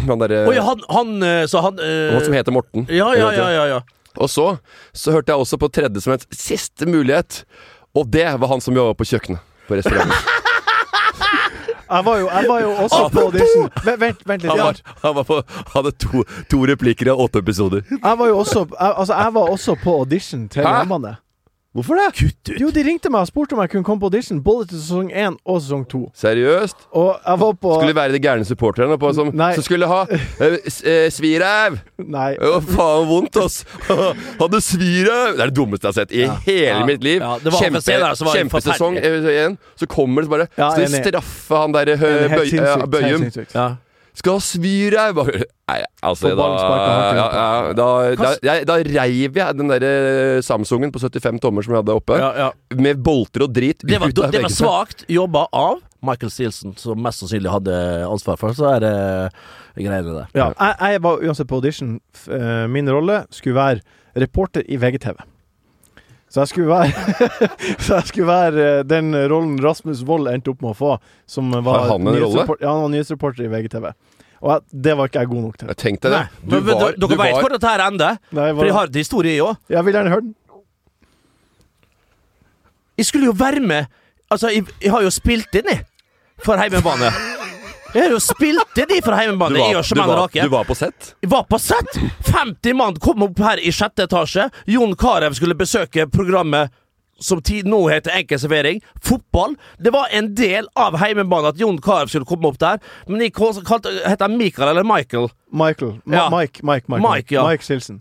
[0.09, 2.87] Han, der Å ja, han, han eh, Så han eh, han som heter Morten.
[2.91, 3.81] Ja, ja, ja, ja, ja.
[4.19, 4.47] Og så,
[4.93, 7.45] så hørte jeg også på tredje som en siste mulighet.
[7.97, 10.17] Og det var han som jobba på kjøkkenet på restauranten.
[11.93, 13.67] Jeg var jo, jeg var jo også på audition.
[13.85, 14.53] Vent, vent, vent litt.
[14.53, 15.37] Han, var, han var på,
[15.75, 17.83] hadde to, to replikker av åtte episoder.
[17.91, 20.73] Jeg var jo også, jeg, altså, jeg var også på audition til Hæ?
[21.73, 22.07] Hvorfor det?
[22.19, 22.59] Kutt ut.
[22.61, 25.07] Jo, de ringte meg og spurte om jeg kunne komme på audition både til sesong
[25.09, 26.01] 1 og sesong 2.
[26.21, 26.83] Seriøst?
[27.01, 29.55] Og jeg var på Skulle være de gærne supporterne på, som, Nei.
[29.57, 31.79] som skulle ha eh, eh, sviræv!
[32.13, 32.35] Nei.
[32.37, 33.63] Å, faen vondt, ass!
[34.43, 35.39] Hadde sviræv!
[35.39, 36.83] Det er det dummeste jeg har sett i hele Ja.
[36.89, 37.25] mitt liv.
[37.25, 39.57] Ja, Kjempe, senere så var kjempesesong 1.
[39.81, 42.53] Så kommer det så bare Ja, Skal de straffe han derre Det er helt Bøy,
[42.61, 43.25] ja, Bøyum?
[44.19, 45.17] Skal svi deg!
[45.73, 47.87] Nei, altså da, ja, ja, da,
[48.19, 49.87] da, jeg, da reiv jeg den der
[50.45, 52.51] Samsungen på 75 tommer som jeg hadde oppe, Ja, ja.
[52.77, 53.81] med bolter og drit.
[53.89, 57.75] Det var, det var svakt jobba av Michael Steelson, som mest sannsynlig hadde
[58.11, 58.95] ansvar for Så er det
[59.79, 60.29] greiene der.
[60.37, 61.97] Ja, jeg, jeg var uansett på audition.
[62.27, 63.81] Eh, Min rolle skulle være
[64.19, 65.23] reporter i VGTV.
[66.33, 66.93] Så jeg skulle være
[67.85, 70.95] Så jeg skulle være eh, den rollen Rasmus Wold endte opp med å få.
[71.29, 72.47] Som var Har han en rolle?
[72.63, 73.91] Ja, han var nyhetsreporter i VGTV.
[74.43, 75.69] Og jeg, det var ikke jeg god nok til.
[75.71, 76.23] Jeg tenkte det.
[76.41, 78.17] Du men, men, var, dere du vet var hvor dette her ender?
[78.33, 78.59] Nei, var...
[78.59, 79.61] For jeg har en historie, jeg òg.
[79.77, 80.33] jeg vil gjerne høre den.
[82.99, 83.99] Jeg skulle jo være med
[84.33, 85.83] Altså, jeg, jeg har jo spilt inn, jeg.
[86.41, 87.11] For Heimebane.
[87.93, 89.59] Jeg har jo spilt de jeg, du Heimebane.
[89.59, 91.15] Jeg var, og du, var, du var på sett?
[91.23, 91.99] Jeg var på sett!
[92.29, 94.47] 50 mann kom opp her i sjette etasje.
[94.73, 96.73] Jon Carew skulle besøke programmet
[97.23, 98.81] som tid nå heter Enkel servering.
[99.05, 99.55] Fotball.
[99.79, 102.81] Det var en del av heimebanen at Jon Carew skulle komme opp der.
[103.07, 105.29] Men de kal- kalte Heter han Michael eller Michael?
[105.53, 105.99] Michael.
[106.05, 106.25] Ma Ja.
[106.33, 107.45] Mike, Mike, Mike, Mike, ja.
[107.47, 108.01] Mike Silsen.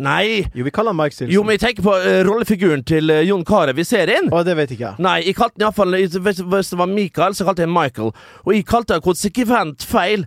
[0.00, 0.46] Nei.
[0.56, 1.34] Jo, vi kaller han Mike Stilson.
[1.34, 4.30] Jo, men jeg tenker på uh, rollefiguren til uh, Jon Carew i serien.
[4.32, 5.02] Å, det vet ikke jeg.
[5.04, 8.14] Nei, jeg kalte den iallfall Hvis det var Michael, så kalte jeg Michael.
[8.46, 10.24] Og jeg kalte den konsekvent feil.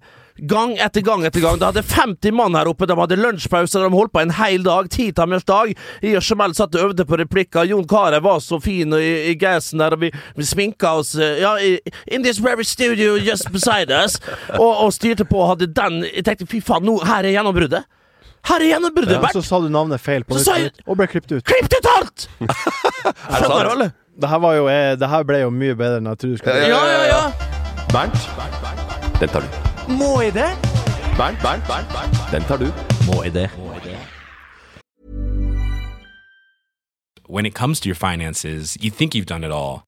[0.49, 1.59] Gang etter gang etter gang.
[1.61, 2.87] Det hadde 50 mann her oppe.
[2.89, 3.81] De hadde lunsjpause.
[3.81, 4.89] De holdt på en hel dag.
[4.93, 5.73] Titamers dag.
[6.01, 7.67] Jeg og Jamel satt og øvde på replikker.
[7.69, 11.13] Jon Carew var så fin og i, i gassen der, og vi, vi sminka oss
[11.17, 14.17] eh, Ja, i, in this very studio just beside us.
[14.57, 17.85] Og, og styrte på og hadde den Jeg tenkte fy faen, nå, her er gjennombruddet.
[18.43, 20.97] Her er burde Og vært så sa du navnet feil på Så nytt, jeg- og
[20.99, 21.43] ble klippet ut.
[21.47, 22.27] Klippet ut alt!
[22.43, 23.71] Er det Skjønner sant?
[23.71, 23.91] alle?
[24.19, 26.67] Det her, var jo, eh, det her ble jo mye bedre enn jeg trodde bli.
[26.69, 27.21] Ja, ja, ja.
[27.93, 28.19] Bernt?
[29.19, 29.93] Den tar du.
[29.93, 30.49] Må jeg det?
[31.17, 32.19] Bernt, Bernt, Bernt, Bernt.
[32.31, 32.67] Den tar du.
[33.07, 33.49] Må jeg det?
[37.27, 39.87] when it comes to your finances, you think you've done it all.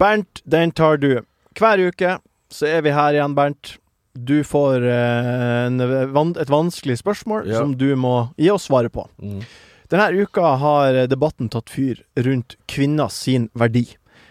[0.00, 1.20] Bernt, den tar du.
[1.58, 2.16] Hver uke
[2.50, 3.76] så er vi her igjen, Bernt.
[4.18, 7.60] Du får eh, en, et vanskelig spørsmål Ja.
[7.60, 9.04] som du må gi oss svaret på.
[9.22, 9.44] Mm.
[9.90, 13.84] Denne uka har debatten tatt fyr rundt kvinner sin verdi.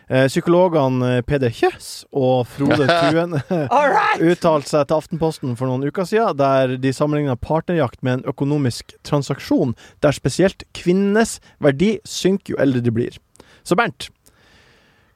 [0.10, 3.36] Eh, psykologene Peder Kjøs og Frode Tuen
[4.32, 8.96] uttalte seg til Aftenposten for noen uker siden, der de sammenligna partnerjakt med en økonomisk
[9.06, 13.20] transaksjon, der spesielt kvinnenes verdi synker jo eldre de blir.
[13.64, 14.10] Så Bernt,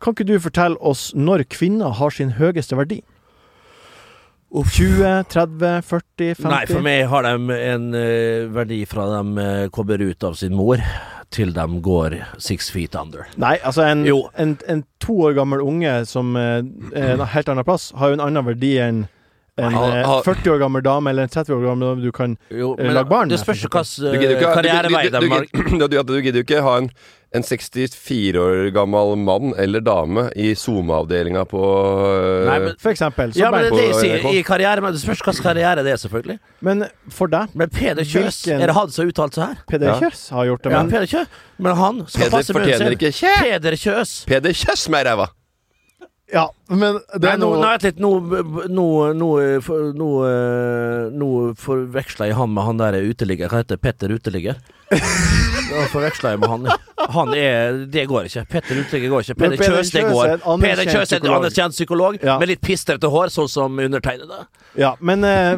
[0.03, 2.99] kan ikke du fortelle oss når kvinner har sin høyeste verdi?
[4.53, 6.43] 20, 30, 40, 50?
[6.51, 10.53] Nei, for meg har de en uh, verdi fra de uh, kommer ut av sin
[10.53, 10.83] mor,
[11.33, 13.25] til de går six feet under.
[13.41, 14.03] Nei, altså en,
[14.37, 16.59] en, en to år gammel unge som uh,
[16.93, 19.05] er en helt annen plass, har jo en annen verdi enn
[19.61, 22.11] en Ha- eh, ha- 40 år gammel dame eller en 30 år gammel dame du
[22.13, 25.45] kan Jo, Eh, lag barn, det spørs hvilken karrierevei du, de har.
[26.09, 26.87] du gidder jo ikke ha en,
[27.33, 33.33] en 64 år gammel mann eller dame i SoMe-avdelinga på øh, Nei, men- For eksempel.
[33.35, 34.27] Ja, men det det jeg sier.
[34.37, 36.37] I karriere, men det spørs hvilken karriere det er, selvfølgelig.
[36.61, 39.55] men for deg, Men Peder Kjøs, Hvilken- er det han som har uttalt seg her?
[39.67, 39.99] Peder Ja.
[39.99, 41.27] Kjøs har gjort det, Ja, Peder Kjøs.
[41.59, 43.33] Men han skal Peder passe fortjener ikke kjø.
[43.41, 44.25] Peder Kjøs.
[44.25, 45.27] Peder Kjøs med ræva!
[46.33, 47.99] Ja, men det er noe vent litt.
[48.01, 48.09] Nå,
[48.71, 49.27] nå, nå,
[49.93, 51.27] nå, eh, nå
[51.59, 53.49] forveksla jeg han med han der uteligger.
[53.51, 53.77] Hva heter?
[53.77, 54.55] Petter Uteligger?
[54.97, 56.67] Da forveksla jeg med han.
[57.13, 58.43] Han er Det går ikke.
[58.51, 59.35] Petter Lundteigen går ikke.
[59.41, 60.33] Peder Kjøs, det går.
[60.35, 61.37] er Peder Kjøs er en psykolog.
[61.41, 62.37] anerkjent psykolog Ja.
[62.39, 64.45] med litt pistrete hår, sånn som undertegnede.
[64.77, 65.57] Ja, men eh,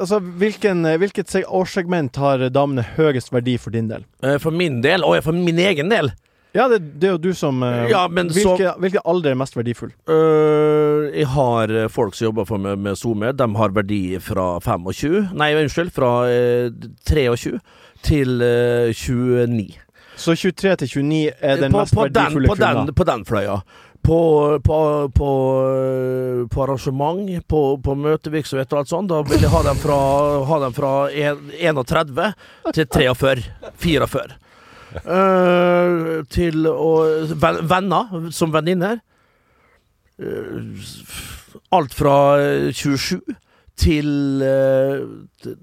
[0.00, 4.04] altså, hvilken, eh, hvilket årssegment har damene høyest verdi for din del?
[4.22, 6.12] Eh, For min del, og for min egen del
[6.54, 9.34] Ja, det, det er jo du som eh, Ja, men så- hvilke, hvilke alder er
[9.36, 9.92] mest verdifull?
[10.08, 13.32] Øh, jeg har folk som jobber for meg med SoMe.
[13.36, 16.70] De har verdi fra 25 Nei, unnskyld, fra eh,
[17.06, 17.60] 23
[18.02, 19.68] til eh, 29.
[20.18, 22.92] Så 23 til 29 er den på, mest på, verdifulle på, den, krona.
[22.92, 23.60] på den fløya.
[24.08, 24.18] På,
[24.64, 24.78] på,
[25.14, 25.30] på,
[26.50, 29.98] på arrangement, på, på møtevirksomhet og alt sånt, da vil jeg ha dem fra,
[30.48, 32.32] ha dem fra en- 31
[32.72, 33.44] til 43.
[33.82, 34.38] 44.
[35.04, 36.92] Uh, til å
[37.68, 39.02] Venner som venninner.
[40.18, 40.78] Uh,
[41.76, 43.20] alt fra øh, 27
[43.78, 44.08] til
[44.42, 45.04] øh,
[45.44, 45.54] t-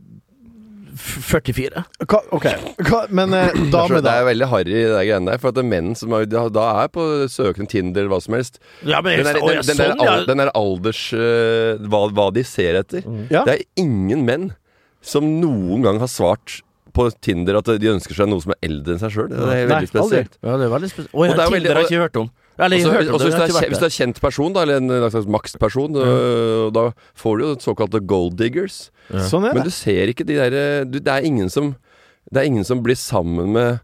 [0.96, 1.84] 44.
[2.08, 2.46] Hva, OK,
[2.88, 4.14] Hva, men eh, Det er, dame, det da?
[4.22, 5.42] er veldig harry, det der greiene der.
[5.44, 8.38] For at det er menn som er, da, er på søken Tinder eller hva som
[8.38, 10.14] helst Ja, men Den der, å, den, ja, den der, sånn, ja.
[10.18, 13.04] al, den der alders øh, hva, hva de ser etter.
[13.34, 13.44] Ja.
[13.48, 14.48] Det er ingen menn
[15.06, 16.62] som noen gang har svart
[16.96, 19.28] på Tinder at de ønsker seg noe som er eldre enn seg sjøl.
[19.34, 20.38] Det er Nei, veldig spesielt.
[20.40, 21.12] Ja, det er veldig spesielt.
[21.12, 22.30] Å, Og det er jo Tinder veldig- har jeg ikke hørt om.
[22.58, 24.92] Eller Også, har også hvis, du er, hvis du er kjent person, da, eller en,
[24.96, 26.86] en slags maksperson, øh, da
[27.20, 28.86] får du jo såkalte gold diggers.
[29.12, 31.76] Sånn er Men du ser ikke de derre du, Det er ingen som
[32.32, 33.76] Det er ingen som blir sammen med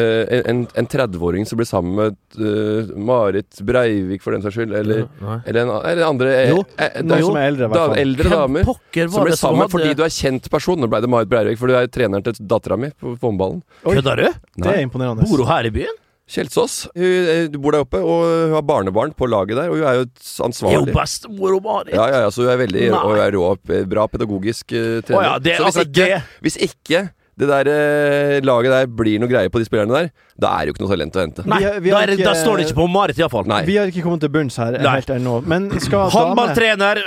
[0.00, 4.72] eh, en, en 30-åring som blir sammen med eh, Marit Breivik, for den saks skyld,
[4.78, 7.68] eller, ja, eller, en, eller andre eh, Jo, eh, det er jo som er eldre,
[7.74, 10.80] da, eldre damer pokker som blir sammen som fordi du er kjent person.
[10.80, 13.60] Nå ble det Marit Breivik, for du er treneren til dattera mi på på håndballen.
[13.84, 14.40] Kødder du?
[14.62, 15.28] Det er imponerende.
[15.28, 16.00] Bor hun her i byen?
[16.32, 16.76] Kjelsås.
[16.96, 19.84] Hun, eh, Du bor der oppe, og hun har barnebarn på laget der, og hun
[19.84, 20.94] er jo Er ansvarlig.
[20.96, 21.94] bestemor og Marit?
[21.94, 22.98] Ja, ja, ja, så hun er veldig Nei.
[23.02, 25.20] Og hun er rå, eh, bra pedagogisk uh, trener.
[25.20, 28.86] Å ja, det- så hvis, altså, ikke, det- hvis ikke det der eh, laget der
[28.86, 31.20] blir noe greie på de spillerne der, da er det jo ikke noe talent å
[31.24, 31.46] hente.
[31.46, 33.44] Nei, Vi har- vi da, er ikke- da står det ikke på Marit, iallfall.
[33.66, 34.94] Vi har ikke kommet til bunns her Nei.
[35.00, 35.44] helt ennå.
[35.46, 37.02] Men skal Håndballtrener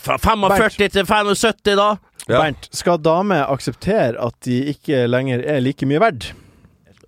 [0.00, 1.96] fra 45 til 75, da.
[2.28, 2.38] Ja.
[2.38, 6.32] Bernt, skal dame akseptere at de ikke lenger er like mye verdt?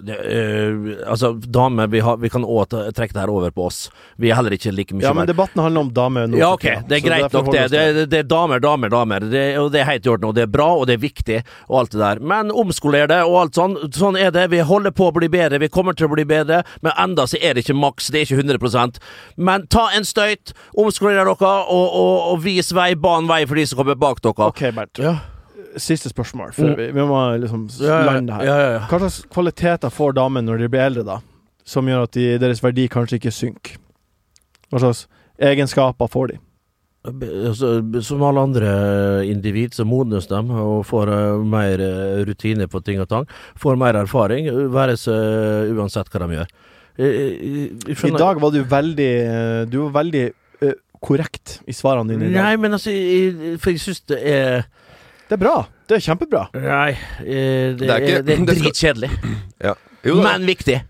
[0.04, 3.88] Det, eh, altså, damer, vi, har, vi kan òg trekke det her over på oss.
[4.20, 6.38] Vi er heller ikke like mye Ja, men debatten handler om damer nå.
[6.40, 7.64] Ja, ok, det er greit nok, det.
[7.72, 9.26] Det, det, er damer, damer, damer.
[9.32, 11.40] Det, og det er helt i orden, og det er bra, og det er viktig,
[11.70, 12.22] og alt det der.
[12.34, 13.76] Men omskoler det, og alt sånn.
[13.94, 14.46] Sånn er det.
[14.52, 17.40] Vi holder på å bli bedre, vi kommer til å bli bedre, men enda så
[17.40, 19.00] er det ikke maks, det er ikke 100%
[19.36, 23.68] Men ta en støyt, omskoler dere, og, og, og vis vei, ban vei for de
[23.70, 24.50] som kommer bak dere.
[24.52, 25.00] Ok, Bert.
[25.00, 25.18] Ja.
[25.80, 28.86] Siste spørsmål, før vi, vi må liksom lande her.
[28.90, 31.20] Hva slags kvaliteter får damer når de blir eldre, da?
[31.66, 33.78] Som gjør at de, deres verdi kanskje ikke synker?
[34.70, 35.06] Hva slags
[35.42, 36.40] egenskaper får de?
[37.04, 38.68] Altså, som alle andre
[39.28, 43.26] individ så modnes de og får eh, mer eh, rutine på ting og tang.
[43.60, 46.54] Får mer erfaring, være seg uansett hva de gjør.
[46.96, 50.20] I dag var du veldig eh, Du var veldig
[50.62, 54.68] eh, korrekt i svarene dine Nei, men altså, jeg, for jeg syns det er
[55.28, 55.54] Det er bra.
[55.88, 56.42] Det er kjempebra.
[56.54, 59.10] Nei, eh, det, Det er ikke- det er det skal- dritkjedelig.
[59.62, 59.74] Ja.
[60.04, 60.16] Jo.
[60.22, 60.82] Men viktig.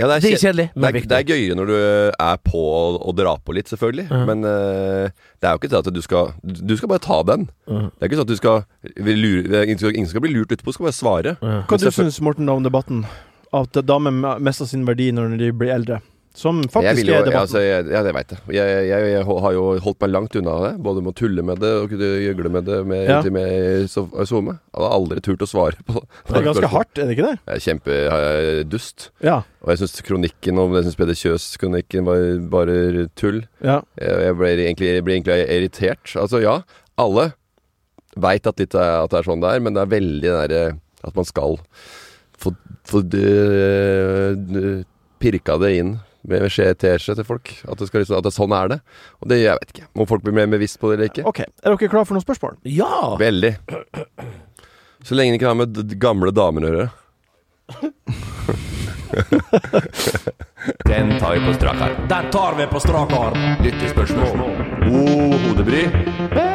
[0.00, 1.08] ja, det, er kjedelig, det, er, viktig.
[1.08, 1.74] det er gøyere når du
[2.18, 2.62] er på
[3.06, 4.06] og, drar på litt, selvfølgelig.
[4.10, 4.24] Ja.
[4.24, 7.50] Men uh, det er jo ikke sånn at du skal Du skal bare ta den.
[7.68, 7.90] Ja.
[7.92, 8.64] Det er ikke sånn at du skal
[8.96, 11.36] lure, Ingen skal, bli lurt utpå, du skal bare svare.
[11.42, 11.66] -huh.
[11.66, 13.04] Hva du syns Morten, om debatten?
[13.52, 16.00] At damer mister sin verdi når de blir eldre?
[16.34, 17.40] Som Jeg faktisk jo, er debatten.
[17.42, 18.38] altså, jeg, ja, det veit jeg.
[18.56, 19.08] Jeg, jeg.
[19.12, 20.70] jeg har jo holdt meg langt unna det.
[20.86, 23.18] Både med å tulle med det og kunne gjøgle med det med, Ja.
[23.36, 24.54] med so- SoMe.
[24.72, 27.26] Jeg har aldri turt å svare på det Det er ganske hardt, er det ikke
[27.28, 27.38] det?
[27.44, 29.10] Jeg er kjempedust.
[29.20, 29.36] Ja.
[29.60, 33.42] Og jeg syns kronikken om det syns Peder Kjøs-kronikken var bare tull.
[33.60, 33.82] ja.
[34.00, 36.14] Jeg, jeg, ble egentlig, ble egentlig irritert.
[36.16, 36.62] Altså, ja,
[36.96, 37.34] alle
[38.16, 40.64] veit at, at det er sånn det er, men det er veldig den derre
[41.04, 41.58] at man skal
[42.38, 42.52] få,
[42.88, 44.82] få øh,
[45.22, 45.92] pirka det inn
[46.28, 47.52] med skje teskje til folk.
[47.66, 48.78] At det, skal liksom, at det sånn er det.
[49.22, 49.86] Og det jeg vet ikke.
[49.96, 51.26] Om folk blir mer bevisst på det eller ikke.
[51.28, 51.40] OK.
[51.42, 52.54] Er dere klare for noen spørsmål?
[52.68, 53.16] Ja!
[53.20, 53.52] Veldig.
[55.02, 56.90] Så lenge det ikke har med gamle damer å gjøre.
[60.86, 62.08] Den tar vi på strak arm.
[62.08, 63.38] Den tar vi på strak arm.
[63.64, 64.38] Lyttespørsmål.
[64.86, 66.51] God hodebry.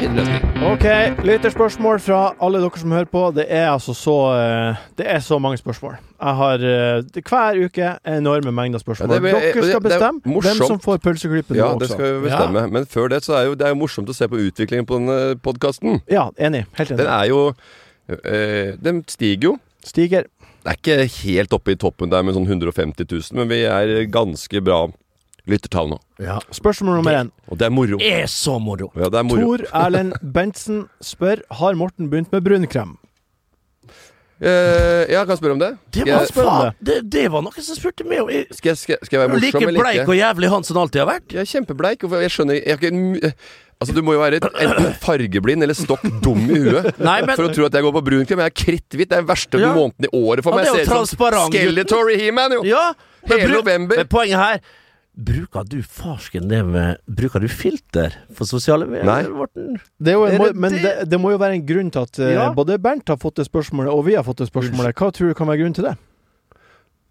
[0.00, 0.84] OK,
[1.28, 3.20] lytterspørsmål fra alle dere som hører på.
[3.36, 5.98] Det er altså så eh, Det er så mange spørsmål.
[6.20, 9.10] Jeg har eh, hver uke enorme mengder spørsmål.
[9.10, 12.28] Ja, det blir- dere skal bestemme hvem som får pølseklippen Ja, nå det skal vi
[12.30, 12.66] bestemme.
[12.72, 15.00] Men før det så er jo, det er jo morsomt å se på utviklingen på
[15.02, 16.00] denne podkasten.
[16.08, 16.64] Ja, enig.
[16.80, 17.02] Helt enig.
[17.04, 17.42] Den er jo
[18.08, 19.58] øh, Den stiger jo.
[19.84, 20.24] Stiger.
[20.64, 24.04] Det er ikke helt oppe i toppen der med sånn 150 000, men vi er
[24.12, 24.86] ganske bra
[25.50, 25.98] lyttertall nå.
[26.54, 27.30] Spørsmål nummer én.
[27.50, 27.98] Og det er moro.
[28.00, 28.90] Er så moro.
[28.96, 29.56] Ja, det er moro.
[29.56, 32.96] Tor Erlend Bentsen spør Har Morten begynt med brunkrem.
[34.40, 35.68] Eh, ja, kan jeg spørre om det?
[35.92, 38.78] Det var, jeg, faen, det, det var noen som spurte meg om jeg- skal jeg,
[38.80, 41.26] skal skal jeg være morsom like eller bleik og jævlig han som alltid har vært?
[41.34, 42.04] Jeg er kjempebleik.
[42.08, 43.34] og Jeg skjønner jeg ikke,
[43.80, 47.48] Altså Du må jo være enten fargeblind eller stokk dum i huet Nei, men- for
[47.48, 48.40] å tro at jeg går på brunkrem.
[48.44, 49.08] Jeg er kritthvit.
[49.08, 49.74] Det er den verste Ja.
[49.76, 50.64] måneden i året for Ja, meg.
[50.64, 51.54] det er Jeg ser ut som transparent.
[51.54, 52.62] Skeletor i He-Man, jo!
[52.64, 52.92] Ja,
[53.28, 53.96] Hele bruk- november.
[53.96, 54.60] Men poenget her
[55.20, 59.22] Bruker du farsken det med Bruker du filter for sosiale medier, Nei.
[59.28, 59.74] Morten?
[60.00, 60.82] Det er jo en, Er må, det men det?
[60.84, 62.46] det, det må jo være en grunn til at eh, Ja.
[62.56, 64.96] både Bernt har fått det spørsmålet, og vi har fått det spørsmålet.
[64.96, 65.96] Hva tror du kan være grunnen til det?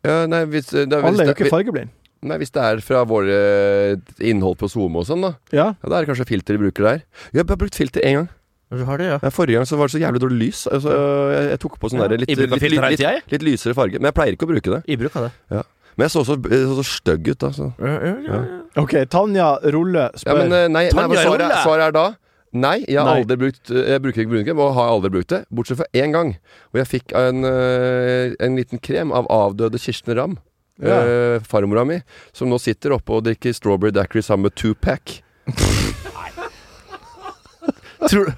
[0.08, 1.92] Ja, nei, hvis, det, hvis, Alle er jo ikke fargeblind.
[2.24, 3.38] nei, hvis det er fra våre
[4.24, 5.34] innhold på SoMe og sånn, da.
[5.52, 5.70] Ja.
[5.78, 7.02] Ja, Da er det kanskje filter de bruker der.
[7.36, 8.30] Jeg har brukt filter én gang.
[8.70, 9.18] Du har det, ja.
[9.22, 10.68] Ja, Forrige gang så var det så jævlig dårlig lys.
[10.70, 10.94] Altså,
[11.34, 13.98] jeg, jeg tok på sånn der litt, litt, litt, litt, lysere farge.
[13.98, 14.82] Men jeg pleier ikke å bruke det.
[14.86, 15.64] Jeg bruker det.
[16.00, 17.50] Men jeg så så, så, så stygg ut, da.
[17.52, 17.66] Så.
[17.84, 18.40] Ja, ja, ja.
[18.80, 21.96] OK, Tanja Rolle Ja, spør men eh, nei, nei Tanja men svaret, er- svaret er
[21.98, 22.08] da
[22.50, 23.20] Nei, jeg har Nei.
[23.22, 25.44] aldri brukt eh, Jeg bruker ikke brunkrem, og har aldri brukt det.
[25.54, 26.32] Bortsett fra én gang.
[26.74, 30.40] Og jeg fikk en, eh, en liten krem av avdøde Kirsten Ramm.
[30.80, 30.96] Ja.
[31.04, 32.00] eh, farmora mi,
[32.34, 35.20] som nå sitter oppe og drikker strawberry daiquiri sammen med two-pack.
[38.00, 38.30] Tror,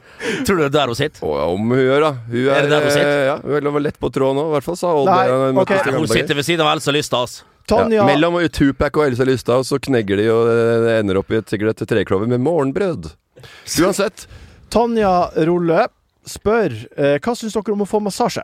[0.41, 1.21] tror du det er der hun sitter?
[1.21, 2.11] Og om hun gjør, da.
[2.31, 3.19] Hun Er er, det der hun sitter?
[3.27, 5.11] ja, hun er lett på tråden nå, i hvert fall, sa Odd.
[5.11, 5.93] Nei, okay.
[5.93, 7.43] hun sitter ved siden av Elsa Lystad.
[7.69, 10.47] Tanja, Ja, mellom Tupac og Elsa Lystad, så knegger de, og
[10.85, 13.11] det ender opp i et, sikkert et treklover med morgenbrød.
[13.81, 14.27] Uansett.
[14.71, 15.87] Tonja Rolle
[16.27, 18.43] spør eh, Hva syns dere om å få massasje?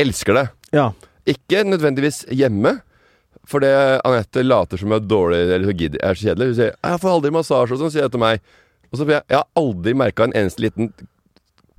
[0.00, 0.46] Elsker det.
[0.76, 0.90] Ja.
[1.28, 2.78] Ikke nødvendigvis hjemme.
[3.50, 3.72] For det
[4.06, 6.46] Anette later som hun er dårlig Eller hun er så kjedelig.
[6.50, 8.40] Hun sier 'Jeg får aldri massasje', og sånn, sier jeg til meg.
[8.92, 10.92] Og så får jeg Jeg har aldri merka en eneste liten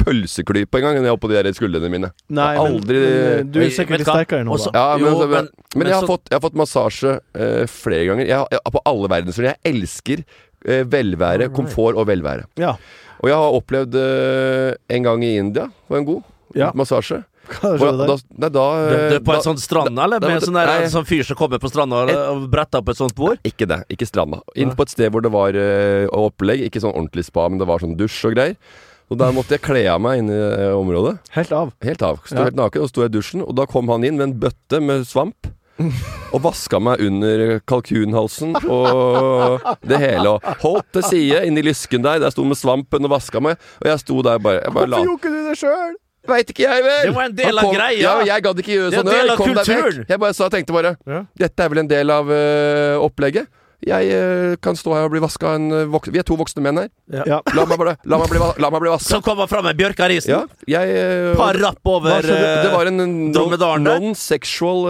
[0.01, 2.09] pølseklype engang når jeg er på de der skuldrene mine.
[2.29, 4.71] Nei, Jeg har aldri men eh, du er sikkert litt sterkere nå, da.
[4.75, 7.65] Ja, men, Jo, altså, men, men- jeg, har så- fått, jeg har fått massasje uh,
[7.71, 8.25] flere ganger.
[8.29, 9.55] Jeg, jeg, på alle verdensdeler.
[9.55, 12.47] Jeg elsker uh, velvære, komfort og velvære.
[12.61, 12.75] Ja.
[13.21, 16.23] Og jeg har opplevd uh, en gang i India, var en god
[16.57, 16.71] Ja.
[16.75, 17.21] massasje.
[17.51, 18.51] Hva skjedde da, der?
[18.53, 20.21] da, Det, det er på da- en sånn strand, eller?
[20.23, 22.99] Med sånn, der, en sånn fyr som kommer på stranda og, og bretter opp et
[22.99, 23.41] sånt bord?
[23.47, 23.81] Ikke det.
[23.91, 24.39] Ikke stranda.
[24.55, 26.63] Inn på et sted hvor det var eh, opplegg.
[26.69, 28.55] Ikke sånn ordentlig spa, men det var sånn dusj og greier.
[29.11, 31.17] Og der måtte jeg kle av meg inne i eh, området.
[31.35, 31.73] Helt av.
[31.83, 32.21] Helt av.
[32.23, 32.45] Sto Ja.
[32.47, 33.41] helt naken og sto i dusjen.
[33.43, 35.49] Og da kom han inn med en bøtte med svamp.
[36.31, 40.35] Og vaska meg under kalkunhalsen og det hele.
[40.35, 42.21] Og holdt til side inni lysken der.
[42.21, 43.57] Der sto med svampen og vaska meg.
[43.81, 45.97] Og jeg sto der bare, jeg bare la Hvorfor gjorde ikke du det sjøl?
[46.29, 47.07] Veit ikke jeg, vel!
[47.07, 48.01] Det var en del av greia.
[48.03, 49.09] Ja, jeg gadd ikke gjøre sånn.
[49.39, 50.03] Kom deg vekk!
[50.11, 51.23] Jeg bare sa, tenkte bare Ja.
[51.41, 53.49] Dette er vel en del av uh, opplegget.
[53.81, 56.77] Jeg øh, kan stå her og bli vaska en voksen Vi er to voksne menn
[56.77, 56.89] her.
[57.25, 57.39] Ja.
[57.55, 59.15] La meg bare La meg bli, la meg bli vaska.
[59.15, 60.29] Som kommer fram med bjørkarisen.
[60.29, 63.01] Ja, jeg øh, Par rapp over eh, Det var en
[63.33, 64.85] non- non-sexual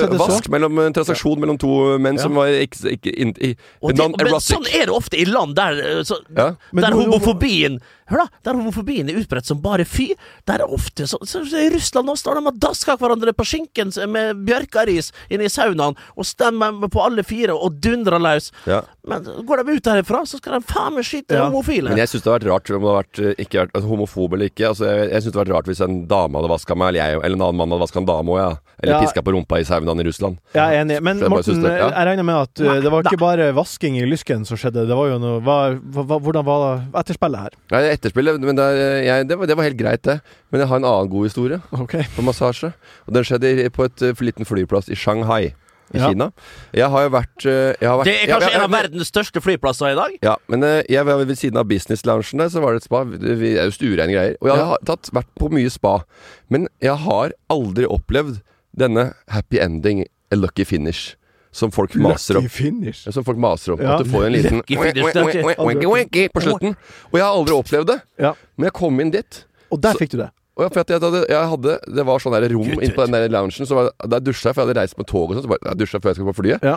[0.00, 0.08] så?
[0.20, 4.00] vask mellom en transaksjon mellom to menn som var ikke, ikke in, i, det, men
[4.00, 4.48] non-erotic.
[4.48, 6.50] sånn er det ofte i land der, eh, så, Ja.
[6.72, 10.10] Der må jo- homofobien Hør da, Der homofobien er utbredt som bare fy.
[10.48, 13.46] Der er ofte så, så, så I Russland nå står de og dasker hverandre på
[13.46, 18.50] skinken med bjørkaris inne i saunaen og stemmer på alle fire og dundrer løs.
[18.68, 18.82] Ja.
[19.08, 21.46] Men går de ut derifra, så skal de faen meg skyte Ja.
[21.48, 21.90] homofile.
[21.94, 23.88] Men jeg syns det har vært rart om det har vært øh, ikke vært altså,
[23.88, 24.68] homofob eller ikke.
[24.72, 27.00] Altså, jeg jeg synes det har vært rart hvis en dame hadde vaska meg, eller
[27.00, 28.50] jeg, eller en annen mann hadde vaska en dame òg, ja.
[28.80, 29.00] Eller Ja.
[29.04, 30.38] piska på rumpa i saunaen i Russland.
[30.54, 31.00] Jeg er enig.
[31.04, 31.88] Men jeg Morten, det, ja.
[31.92, 34.86] jeg regner med at uh, det var ikke bare vasking i lysken som skjedde.
[34.88, 37.58] Det var jo noe hva, hva, Hvordan var etterspillet her?
[37.74, 40.18] Nei, etterspillet, men det, er- jeg, det, var, det var helt greit, det.
[40.50, 42.02] Men jeg har en annen god historie okay.
[42.16, 42.72] på massasje.
[43.06, 45.52] Og den skjedde på et uh, liten flyplass i Shanghai
[45.92, 46.06] i Ja.
[46.12, 46.28] Kina.
[46.72, 49.08] Jeg har jo vært jeg har vært, Det er jeg- kanskje jeg- en av verdens
[49.10, 50.12] største flyplasser i dag.
[50.22, 53.00] Ja, men jeg var ved siden av business-loungen der, så var det et spa.
[53.04, 54.36] Vi er jo stuereine greier.
[54.40, 54.64] Og jeg Ja.
[54.70, 56.04] har tatt, vært på mye spa.
[56.48, 58.40] Men jeg har aldri opplevd
[58.76, 61.16] denne happy ending, a lucky finish,
[61.52, 62.48] som folk maser om.
[62.94, 63.80] Som folk maser om.
[63.82, 63.96] Ja.
[63.96, 66.76] At du får en liten wanky på slutten.
[67.10, 67.98] Og jeg har aldri opplevd det.
[68.22, 68.34] Ja.
[68.56, 69.44] Men jeg kom inn dit.
[69.70, 70.30] Og der Så- fikk du det.
[70.56, 73.06] Og jeg, for at jeg, hadde, jeg hadde Det var sånn der rom inne på
[73.06, 73.66] den der loungen.
[73.66, 75.46] Så var, der dusja jeg, for jeg hadde reist med tog og sånn.
[75.46, 76.66] Så bare, jeg dusja før jeg skulle på flyet.
[76.66, 76.76] Ja.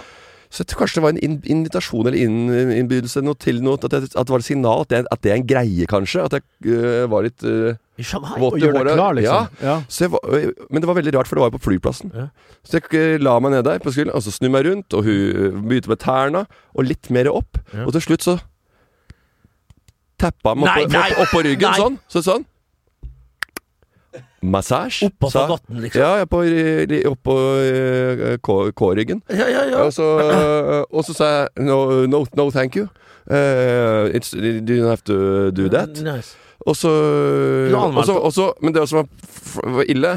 [0.53, 2.37] Så jeg tror kanskje det var en invitasjon eller inn
[2.77, 3.79] innbydelse noe til noe.
[3.81, 4.85] At, jeg, at det var et signal.
[4.85, 6.23] At det, at det er en greie, kanskje.
[6.23, 8.39] At jeg uh, var litt øh, I Shanghai.
[8.41, 8.95] våt Og i deg håret.
[8.97, 9.49] klar, liksom.
[9.61, 9.67] Ja.
[9.67, 9.75] Ja.
[9.87, 10.23] Så jeg var,
[10.69, 12.13] men det var veldig rart, for det var jo på flyplassen.
[12.15, 12.27] Ja.
[12.65, 15.67] Så jeg la meg ned der på skulderen, og så snur meg rundt, og hun
[15.67, 17.59] begynte med tærne, og litt mer opp.
[17.73, 17.85] Ja.
[17.85, 18.39] Og til slutt så
[20.17, 21.77] tappa meg oppå, opp, opp, ryggen, nei.
[21.77, 21.99] sånn.
[22.09, 22.47] Så sånn.
[24.43, 25.07] Massasje.
[25.07, 26.01] Oppå fagotten, liksom.
[26.01, 26.41] Ja, ja, på,
[27.13, 27.35] oppå
[28.75, 29.21] K-ryggen.
[29.29, 29.85] Ja, ja, ja.
[29.85, 30.07] Og så,
[30.89, 32.89] og så sa jeg no, no, no thank you.
[33.23, 35.89] Uh, it's, you don't have to do that.
[36.01, 36.35] Nice.
[36.65, 36.89] Og så,
[37.75, 39.07] og så, og så Men det som var,
[39.77, 40.13] var ille,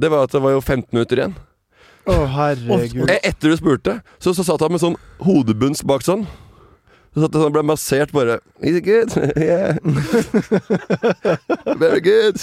[0.00, 1.36] det var at det var jo 15 minutter igjen.
[2.04, 3.08] Å, herregud.
[3.22, 6.26] Etter du spurte, så, så satt han med sånn hodebunns bak sånn.
[7.14, 9.14] Så satt han ble massert bare Is it good?
[9.38, 9.78] Yeah.
[11.78, 12.42] Very good.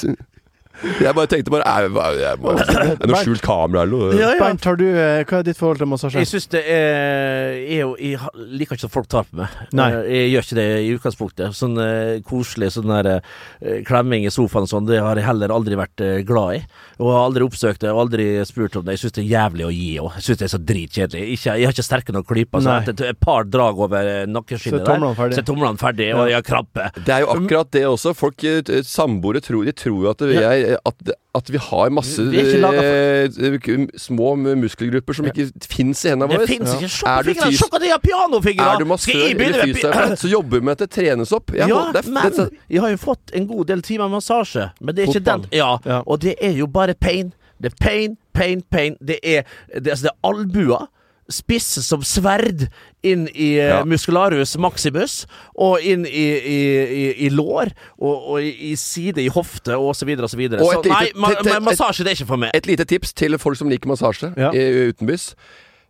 [0.82, 4.16] Jeg bare tenkte bare jeg, jeg må, Er noe skjult kamera eller noe?
[4.18, 4.40] Ja, ja.
[4.42, 6.22] Bernt, har du, eh, hva er ditt forhold til massasje?
[6.24, 9.58] Jeg syns det er Jeg, jeg liker ikke at folk tar på meg.
[9.78, 9.90] Nei.
[10.02, 11.58] Eh, Jeg gjør ikke det i utgangspunktet.
[11.58, 15.54] Sånn uh, koselig sånn der uh, klemming i sofaen og sånn, det har jeg heller
[15.54, 16.62] aldri vært uh, glad i.
[17.02, 18.98] Og har aldri oppsøkt det, og aldri spurt om det.
[18.98, 20.12] Jeg syns det er jævlig å gi òg.
[20.18, 21.24] Jeg syns det er så dritkjedelig.
[21.42, 22.64] Jeg har ikke sterke nok klyper.
[22.64, 23.10] Så Nei.
[23.12, 26.90] et par drag over nakkeskinnet der, så er tomlene ferdig, og jeg har krabbe.
[27.02, 28.14] Det er jo akkurat det også.
[28.18, 28.46] Folk,
[28.88, 34.36] Samboere tror, de tror jo at, er, at, at vi har masse Vi eh, små
[34.40, 36.48] muskelgrupper som ikke fins i hendene Det våre.
[36.48, 36.90] fins ikke.
[37.08, 38.68] Er du fys- Se hva de har pianofingre!
[38.76, 41.52] Er du massør jeg eller fysioterapeut, så jobber vi med at det trenes opp.
[41.56, 44.70] Jeg, ja, det men det jeg har jo fått en god del timer massasje.
[44.82, 46.02] Men det er ikke den Ja, Ja.
[46.06, 47.34] og det er jo bare pain.
[47.62, 48.96] Det er pain, pain, pain.
[49.00, 49.44] Det er,
[49.74, 50.88] det, altså det er albuer
[51.32, 52.66] Spisse som sverd
[53.04, 53.84] inn i eh, Ja.
[53.86, 55.26] muscularus maximus,
[55.56, 60.06] og inn i, i, i, i lår, og, og i, side i hofte, og så
[60.06, 60.62] videre og så videre.
[60.62, 62.52] Og Så lite- nei, ma ma massasje det er ikke for meg.
[62.54, 64.52] Et lite tips til folk som liker massasje Ja.
[64.54, 65.34] i, utenbys.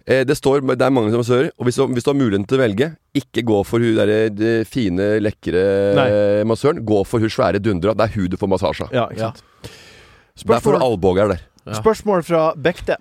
[0.08, 2.48] Eh, Det står, det er mange som massører, og hvis du, hvis du har muligheten
[2.48, 5.62] til å velge, ikke gå for hun derre de fine, lekre
[5.96, 6.08] Nei.
[6.10, 6.80] eh, massøren.
[6.84, 7.94] Gå for hun svære dundra.
[7.94, 8.94] Det er hun du får massasje av.
[8.96, 9.32] Ja, ja.
[9.32, 9.44] sant.
[9.62, 11.42] Der får Spørsmål, du albuer der.
[11.68, 11.74] Ja.
[11.78, 12.96] spørsmål fra Bekte.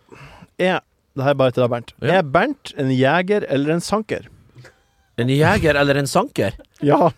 [0.59, 0.81] Er
[1.21, 1.95] det her er bare til deg, Bernt.
[2.01, 2.19] Ja.
[2.19, 4.27] Er Bernt en jeger eller en sanker?
[5.21, 6.57] En jeger eller en sanker?
[6.83, 7.11] Ja.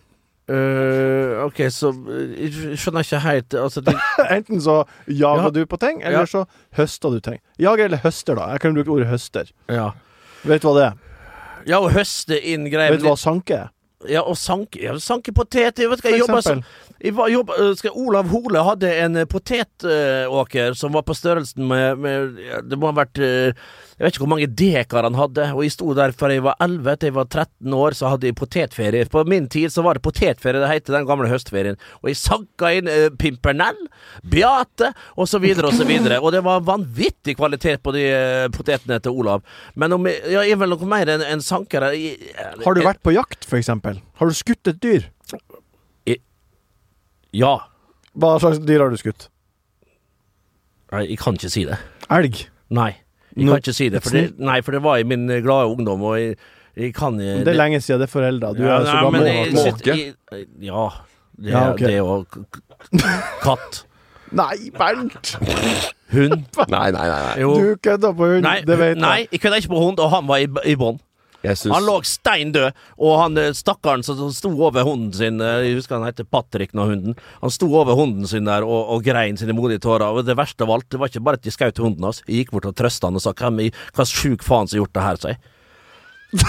[0.50, 3.94] Uh, ok, så eh, jeg skjønner ikke helt Altså, det,
[4.36, 5.50] Enten så jager Ja.
[5.54, 6.26] du på ting, eller Ja.
[6.26, 6.42] så
[6.76, 7.38] høster du ting.
[7.62, 8.48] Jager eller høster, da.
[8.52, 9.52] Jeg kan bruke ordet høster.
[9.70, 9.90] ja.
[10.42, 10.96] Vet du hva det er?
[11.70, 13.68] Ja, å høste inn greier Vet du hva sanke er?
[14.10, 15.84] Ja, og sanke, ja, sanke poteter.
[15.84, 16.42] Jeg jeg eksempel.
[16.42, 16.64] som
[17.02, 22.38] øh, skal, Olav Hole hadde en eh, potetåker som var på størrelsen med, med
[22.70, 23.54] Det må ha vært eh,
[23.98, 26.56] Jeg vet ikke hvor mange dekar han hadde, og jeg sto der fra jeg var
[26.62, 29.06] 11 til jeg var 13 år, så hadde jeg potetferie.
[29.10, 31.78] På min tid så var det potetferie, det het den gamle høstferien.
[32.02, 33.78] Og jeg sanka inn uh, Pimpernell,
[34.26, 36.18] Beate og så videre og så videre.
[36.18, 39.46] Og det var vanvittig kvalitet på de uh, potetene til Olav.
[39.78, 41.92] Men om jeg, ja, jeg er vel noe mer enn en sanker.
[41.92, 44.02] Jeg, jeg, Har du vært på jakt, for eksempel?
[44.18, 45.06] Har du skutt et dyr?
[47.36, 47.52] Ja.
[48.12, 49.28] Hva slags dyr har du skutt?
[50.92, 51.78] Nei, jeg kan ikke si det.
[52.12, 52.42] Elg?
[52.72, 52.90] Nei,
[53.32, 54.02] jeg kan ikke si det.
[54.04, 56.36] For det, nei, for det var i min eh, glade ungdom, og jeg,
[56.76, 58.52] jeg kan eh, Det er lenge siden, det er foreldre.
[58.58, 59.30] Du ja, er så gammel.
[59.56, 59.96] Måke?
[60.60, 60.84] Ja.
[61.32, 61.86] Det, Ja, okay.
[61.86, 62.26] det og
[63.42, 63.80] katt.
[64.42, 65.34] Nei, Bernt!
[66.12, 66.44] Hund.
[66.72, 67.20] Nei, nei, nei.
[67.24, 67.40] nei.
[67.40, 69.00] Du kødder på hund, Nei, det vet jeg.
[69.00, 71.00] nei, jeg kødda ikke på hund, og han var i, i bånn.
[71.42, 72.70] Syns Han lå stein død,
[73.02, 76.70] og han eh, stakkaren som sto over hunden sin eh, Jeg husker han heter Patrick
[76.78, 77.16] nå, hunden.
[77.42, 80.06] Han sto over hunden sin der og, og grein sine modige tårer.
[80.14, 82.22] Og det verste av alt, det var ikke bare at de skjøt hunden hans.
[82.28, 84.84] Jeg gikk bort og trøsta han og sa hvem i- hva sjuk faen som har
[84.84, 85.42] gjort det her, sa jeg.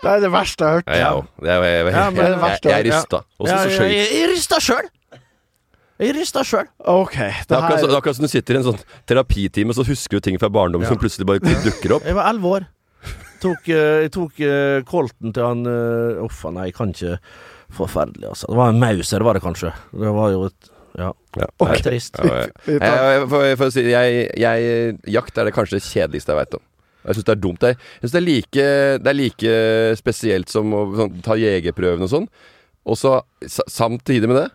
[0.00, 0.88] Det er det verste jeg har hørt.
[0.98, 1.28] Ja, òg.
[1.44, 2.96] Jeg, jeg, jeg, Ja, det er det jeg, jeg ja.
[2.96, 3.20] rysta.
[3.38, 3.84] Og så skjøt.
[3.92, 4.88] jeg, jeg, rista sjøl!
[6.00, 6.66] Jeg rista sjøl.
[6.88, 10.24] Okay, Det Det er akkurat, som du sitter i en sånn terapitime, så husker du
[10.30, 12.06] ting fra barndommen som plutselig bare dukker opp.
[12.08, 12.66] Jeg var elleve år.
[13.40, 17.16] Tok, eh, jeg tok kolten colten til han uh, Uff nei, jeg kan ikke
[17.70, 18.48] Forferdelig, altså.
[18.50, 19.68] Det var en mauser, var det kanskje.
[19.94, 21.12] Det var jo et Ja.
[21.38, 21.46] Ja.
[21.46, 22.16] Det er trist.
[22.18, 22.48] Ja, ja.
[23.14, 26.56] Jeg, for, for å si, jeg, jeg, jakt er det kanskje det kjedeligste jeg veit
[26.58, 26.64] om.
[27.04, 27.62] Jeg syns det er dumt.
[27.62, 28.64] Jeg, jeg synes det, er like,
[29.04, 29.52] det er like
[30.00, 32.26] spesielt som å sånn, ta jegerprøven og sånn.
[32.90, 34.48] Og så samtidig med det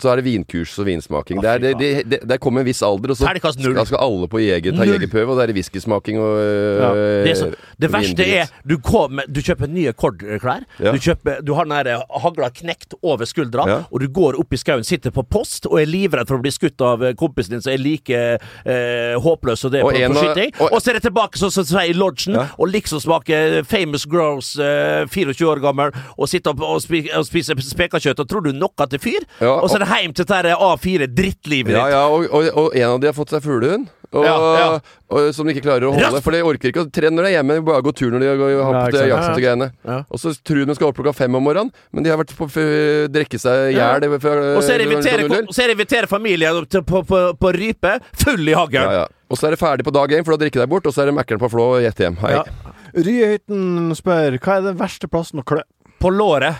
[0.00, 1.38] Så er det vinkurs og vinsmaking.
[1.38, 3.98] Å, Det, er, det, det, det, det kommer en viss alder, og så skal, skal
[4.00, 7.48] alle på jeger, ta jegerprøve, og da er whiskysmaking og Ja, øh, Det, er så,
[7.80, 10.64] det verste er du, kommer, du kjøper nye kordklær.
[10.78, 10.92] Ja.
[10.94, 13.78] Du, kjøper, du har den der hagla knekt over skuldra, Ja.
[13.90, 16.52] og du går opp i skauen, sitter på post og er livredd for å bli
[16.54, 18.20] skutt av eh, kompisen din som er like
[18.64, 20.52] eh, håpløs som det Og på, på skyting.
[20.60, 22.48] og- Og så er det tilbake sånn som sier i lodgen, Ja.
[22.58, 27.24] og liksom smaker Famous Grouse, eh, 24 år gammel, og sitter opp og, spi, og
[27.26, 30.26] spiser spekekjøtt og tror du noe til fyr, Ja, og så er det hjem til
[30.28, 31.92] dette A4 drittlivet ditt.
[31.96, 33.88] ja, og, og, og en av de har fått seg fuglehund.
[34.14, 34.66] Og, Ja, ja.
[35.10, 36.20] og, som de ikke klarer å holde.
[36.22, 37.56] For de orker ikke å trene når de er hjemme.
[37.66, 39.10] Bare gå tur når de har på til sant.
[39.10, 39.66] jakten greiene.
[39.82, 39.96] Ja.
[40.06, 42.30] Og så tror de de skal opp klokka fem om morgenen, men de har vært
[42.38, 42.66] på å
[43.10, 44.06] drikke seg i hjel.
[44.14, 45.48] Og så er det invitere, klokka null.
[45.50, 48.78] så er det invitere familien på, på, på, på rype, full i hagl.
[48.78, 49.04] Ja, ja.
[49.34, 50.86] Og så er det ferdig på dag én, for da drikker de bort.
[50.86, 52.20] Og så er det Mækkern på Flå og gjett hjem.
[52.22, 52.36] Hei.
[52.38, 52.44] Ja.
[52.94, 55.64] Ryehytten spør hva er den verste plassen å klø?
[56.04, 56.58] på låret.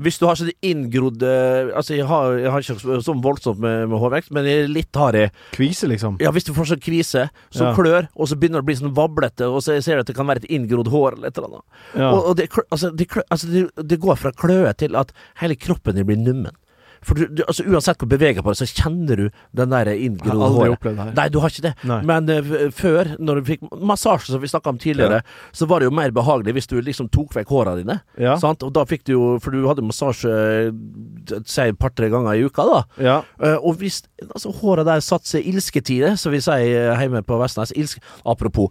[0.00, 3.58] Hvis du har sånn inngrodd eh, Altså, jeg har, jeg har ikke så- sånn voldsomt
[3.62, 6.16] med, med hårvekst, men jeg er litt hard i Kvise, liksom?
[6.20, 7.74] Ja, hvis du får sånn kvise som Ja.
[7.74, 10.16] klør, og så begynner det å bli sånn vablete, og så ser du at det
[10.16, 11.64] kan være et inngrodd hår eller et eller annet.
[11.94, 12.10] Ja.
[12.10, 15.94] Og, og det, altså, det, altså det, det går fra kløe til at hele kroppen
[15.94, 16.52] din blir nummen.
[17.04, 19.26] For du, du, altså, uansett hvor beveger på deg, så kjenner du
[19.56, 21.14] den der inngrodde håret.
[21.16, 21.74] Nei, du har ikke det.
[21.88, 22.00] Nei.
[22.08, 25.22] Men uh, før, når du fikk massasje, som vi snakka om tidligere,
[25.54, 28.00] så var det jo mer behagelig hvis du liksom tok vekk håra dine.
[28.20, 28.36] Ja.
[28.40, 28.64] Sant?
[28.66, 32.44] Og da fikk du jo For du hadde massasje eh, si et par-tre ganger i
[32.46, 32.80] uka, da.
[33.02, 33.16] Ja.
[33.40, 37.74] Uh, og hvis altså, håret der satte seg ilsketide, som vi sier hjemme på Vestnes
[37.76, 38.70] Ilsk, Apropos.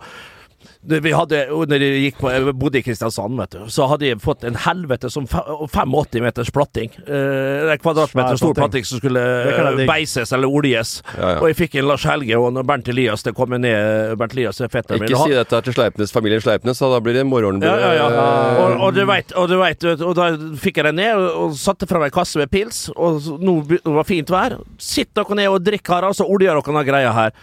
[0.84, 4.20] Vi hadde, når jeg gikk på, jeg bodde i Kristiansand, vet du, så hadde jeg
[4.20, 6.92] fått en helvete som 85 meters platting.
[7.08, 8.84] Eh, en kvadratmeter stor platting.
[8.88, 10.98] som skulle eh, beises eller oljes.
[11.16, 11.38] Ja, ja.
[11.40, 14.72] Og jeg fikk en Lars Helge og Bernt Elias det kom ned Bernt Elias er
[14.74, 15.08] fetteren min.
[15.14, 18.12] Ikke si dette til Sleipnes, familien Sleipnes, da blir det morgenen ja, ja, ja.
[18.12, 20.30] Eh, Og, og du vet, og, du vet, og da
[20.60, 22.86] fikk jeg den ned og, og satte fram ei kasse med pils.
[22.98, 24.60] Og nå det var fint vær.
[24.84, 27.36] Sitt dere ned og drikk her, så oljer dere denne greia her.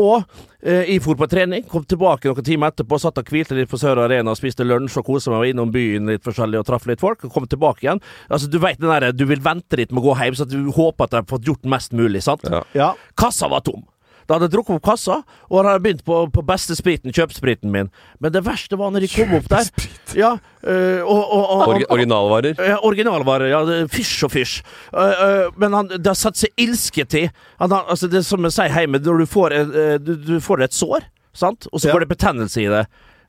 [0.00, 0.24] Og
[0.62, 3.80] eh, jeg for på trening, kom tilbake noen timer etterpå, satt og hvilte litt på
[3.80, 7.02] Sør Arena, spiste lunsj og kosa meg, var innom byen litt forskjellig og traff litt
[7.02, 8.02] folk, og kom tilbake igjen.
[8.28, 10.54] Altså, du vet den derre, du vil vente litt med å gå hjem, så at
[10.54, 12.46] du håper at jeg har fått gjort mest mulig, sant?
[12.48, 12.64] Ja.
[12.76, 12.92] ja.
[13.18, 13.84] Kassa var tom.
[14.30, 15.16] Da hadde jeg drukket opp kassa,
[15.50, 17.88] og da hadde begynt på, på beste spriten, kjøpspriten min.
[18.22, 19.66] Men det verste var når de kom opp der.
[20.14, 20.28] Ja,
[20.62, 22.54] øh, og, og, og, Orgi originalvarer.
[22.70, 23.60] ja, originalvarer, ja.
[23.90, 24.60] Fysj og fysj.
[24.94, 27.26] Uh, uh, men han, det har satt seg ilske til.
[27.58, 30.62] Han, altså, det er som jeg sier hjemme, når du får, øh, du, du får
[30.68, 31.66] et sår, sant?
[31.72, 31.96] og så Ja.
[31.98, 32.84] får det betennelse i det.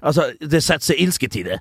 [0.06, 1.60] Altså, det setter seg ilske til det.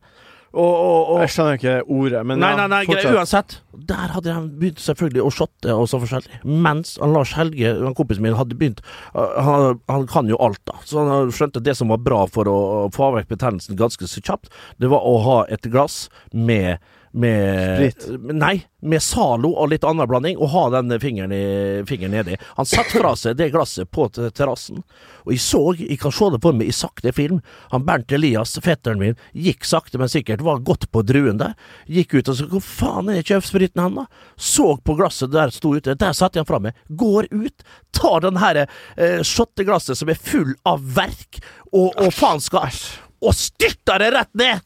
[0.51, 3.61] Og, og, og Jeg skjønner ikke ordet, men Nei, nei, nei, greit, uansett.
[3.91, 6.41] Der hadde han begynt selvfølgelig å shotte og så forskjellig.
[6.43, 8.83] Mens Lars Helge, kompisen min, hadde begynt
[9.15, 10.81] uh, han, han kan jo alt, da.
[10.87, 12.59] Så han skjønte at det som var bra for å
[12.95, 14.51] få vekk betennelsen ganske så kjapt,
[14.83, 16.83] det var å ha et glass med
[17.13, 18.21] med Sprit.
[18.39, 22.37] Nei, med Zalo og litt annen blanding, og ha den fingeren, i, fingeren nedi.
[22.55, 24.85] Han satte fra seg det glasset på te- terrassen,
[25.25, 27.41] og jeg så, jeg kan se det på meg i sakte film,
[27.73, 31.57] han Bernt Elias, fetteren min, gikk sakte, men sikkert, var godt på druen der,
[31.91, 34.07] gikk ut og så, hvor faen er kjøpspriten hen da?
[34.39, 38.39] Så på glasset der sto ute, der satte han fra meg, går ut, tar den
[38.41, 41.43] her eh, shotteglasset som er full av verk,
[41.75, 42.79] og, og faenskap,
[43.21, 44.65] og styrter det rett ned!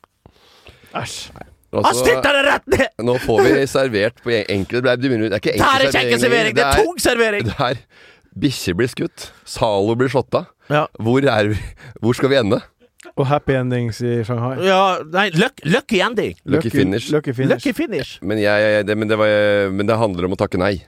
[0.95, 1.54] Æsj.
[1.75, 3.05] Han Altså, styrter det rett ned!
[3.09, 4.99] nå får vi servert på en- Det er
[5.39, 7.49] ikke er enkel servering, det er tung servering!
[7.51, 7.81] Det er
[8.35, 9.29] Bikkjer blir skutt.
[9.47, 10.47] Zalo blir shotta.
[10.67, 10.87] Ja.
[10.99, 11.59] Hvor, er vi,
[12.03, 12.59] hvor skal vi ende?
[13.15, 14.57] Og happy endings i Shanghai.
[14.67, 16.35] Ja, nei, luck, lucky ending.
[16.45, 17.13] Lucky finish.
[17.15, 17.53] Lucky finish.
[17.53, 18.19] Lucky finish.
[18.23, 20.81] Men, jeg, jeg, det, men, det var, men det handler om å takke nei.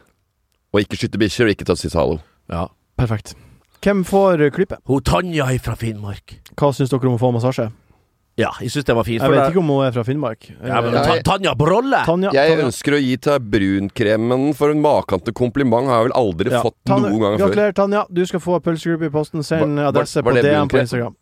[0.74, 2.18] Og ikke skyte bikkjer, og ikke ta si Zalo.
[2.50, 2.66] Ja.
[2.98, 3.36] Perfekt.
[3.84, 4.80] Hvem får klippet?
[5.06, 6.38] Tanja fra Finnmark.
[6.58, 7.68] Hva syns dere om å få massasje?
[8.36, 9.22] Ja, jeg syns det var fint.
[9.24, 10.42] Jeg vet ikke om hun er fra Finnmark.
[10.60, 12.02] ja, men, Eh, Ta- Tanja Brolle!
[12.04, 12.66] Tanja, Jeg Tanja.
[12.66, 16.60] ønsker å gi til brunkremen for en maken til kompliment har jeg vel aldri Ja.
[16.62, 17.48] fått Tanja, noen gang før.
[17.54, 18.04] Gratulerer, Tanja.
[18.12, 19.42] Du skal få pølsegruppe i posten.
[19.42, 20.78] Send Var- var- adresse var på DM på?
[20.80, 21.16] Instagram.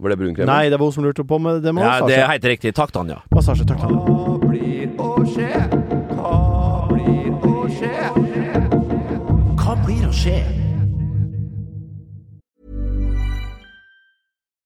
[0.00, 0.46] Var det brunkremen?
[0.46, 2.74] Nei, det var hun som lurte på med det med Ja, det er helt riktig.
[2.74, 3.22] Takk, Tanja.
[3.32, 3.94] Massasje, takk, Tanja.
[3.94, 5.70] Hva blir å skje?
[6.18, 7.94] Hva blir å skje?
[9.54, 10.42] Hva blir å skje?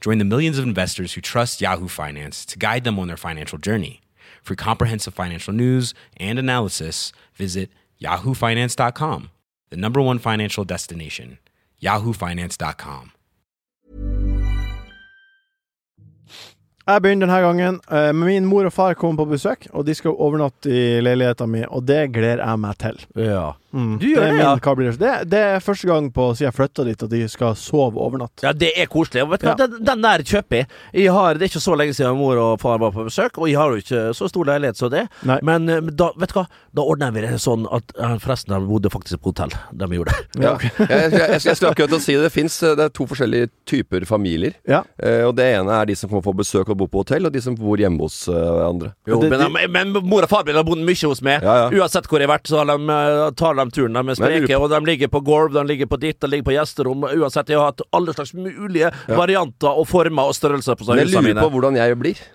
[0.00, 3.58] Join the millions of investors who trust Yahoo Finance to guide them on their financial
[3.58, 4.00] journey.
[4.42, 7.70] For comprehensive financial news and analysis, visit
[8.00, 9.30] yahoofinance.com,
[9.70, 11.38] the number one financial destination,
[11.82, 13.12] yahoofinance.com.
[16.86, 17.80] Jeg begynner denne gangen.
[17.90, 21.64] Eh, Min mor og far kommer på besøk, og de skal overnatte i leiligheten min,
[21.68, 23.00] og det gleder jeg meg til.
[23.18, 23.48] Ja.
[23.72, 23.96] Mm.
[24.00, 24.52] Du gjør det, ja.
[25.00, 25.14] det?
[25.30, 25.40] det?
[25.56, 28.44] Er første gang på siden jeg flytta dit at de skal sove over natt.
[28.44, 29.24] Ja, det er koselig.
[29.24, 30.68] Og vet du hva, den, den der kjøper jeg.
[31.02, 33.50] jeg har, det er ikke så lenge siden mor og far var på besøk, og
[33.50, 35.06] jeg har jo ikke så stor leilighet som det.
[35.28, 35.38] Nei.
[35.46, 36.46] Men eh, da, vet du hva,
[36.76, 40.14] da ordner vi det sånn at eh, Forresten, de bodde faktisk på hotell, de gjorde
[40.14, 40.44] det.
[40.46, 40.54] Ja.
[40.62, 42.24] jeg, jeg, jeg, jeg skal akkurat til å si det.
[42.26, 44.56] Det fins det er to forskjellige typer familier.
[44.68, 44.82] Ja.
[45.02, 47.34] Eh, og Det ene er de som kommer få besøk og bo på hotell, og
[47.34, 48.92] de som bor hjemme hos uh, andre.
[49.08, 51.44] Jo, Det- men, de, men mor og far min har bodd mye hos meg.
[51.44, 51.82] Ja, ja.
[51.82, 53.22] Uansett hvor jeg har vært, så har de, eh,
[53.56, 53.96] tar de turen.
[53.98, 56.56] De er spreke, og de ligger på gulv, de ligger på ditt, de ligger på
[56.56, 57.08] gjesterom.
[57.16, 61.14] Uansett, jeg har hatt alle slags mulige varianter og former og størrelser på Men jeg
[61.16, 62.26] lurer på hvordan jeg blir.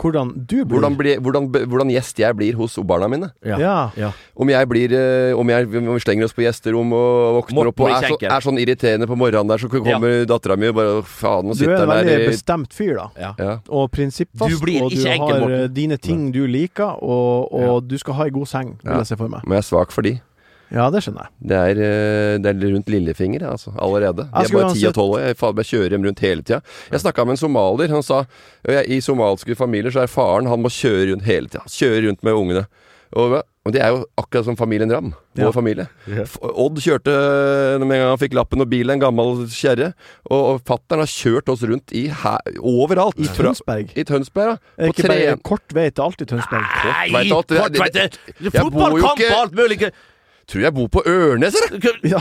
[0.00, 0.78] hvordan du blir.
[0.80, 3.26] Hvordan, blir- hvordan, hvordan gjest jeg blir hos barna mine.
[3.44, 3.90] Ja.
[4.34, 7.68] Om jeg blir eh, Om, jeg, om vi slenger oss på gjesterom og våkner Morten
[7.68, 10.74] opp og er, så, er sånn irriterende på morgenen der, så kommer dattera mi og
[10.78, 13.06] bare Faen, nå Du er en veldig der bestemt fyr, da.
[13.20, 13.34] Ja.
[13.38, 13.58] ja.
[13.68, 15.60] Og prinsippfast, Du blir og du ikke enkel, har Morten.
[15.60, 19.06] eh, dine ting du liker, og, og du skal ha ei god seng, vil jeg
[19.12, 19.44] se for meg.
[19.44, 20.16] Men jeg er svak for de.
[20.70, 21.32] Ja, det skjønner jeg.
[21.50, 24.28] Det er, eh, det er rundt lillefinger, altså, allerede.
[24.30, 25.20] De er bare 10 og 12 år.
[25.26, 26.60] Jeg faen meg kjører dem rundt hele tida.
[26.92, 27.90] Jeg snakka med en somalier.
[27.96, 28.24] Han sa
[28.86, 31.64] i somalske familier så er faren Han må kjøre rundt hele tida.
[31.66, 32.66] Kjøre rundt med ungene.
[33.18, 33.32] Og,
[33.66, 35.08] og det er jo akkurat som familien Ram.
[35.34, 35.50] Vår Ja.
[35.50, 35.86] familie.
[36.54, 39.88] Odd kjørte eh, med en gang han fikk lappen og bilen, en gammel kjerre.
[40.30, 43.18] Og, og fattern har kjørt oss rundt i her, overalt.
[43.18, 43.90] I Tønsberg.
[43.98, 44.76] I Tønsberg, ja.
[44.78, 46.70] Er På ikke tre bare kort vei til alt i Tønsberg?
[47.10, 48.20] Nei, kort vei til alt.
[48.54, 49.90] Fotballkamp og alt mulig!
[50.50, 52.00] Tror jeg bor på Ørnes, eller?
[52.10, 52.20] Ja.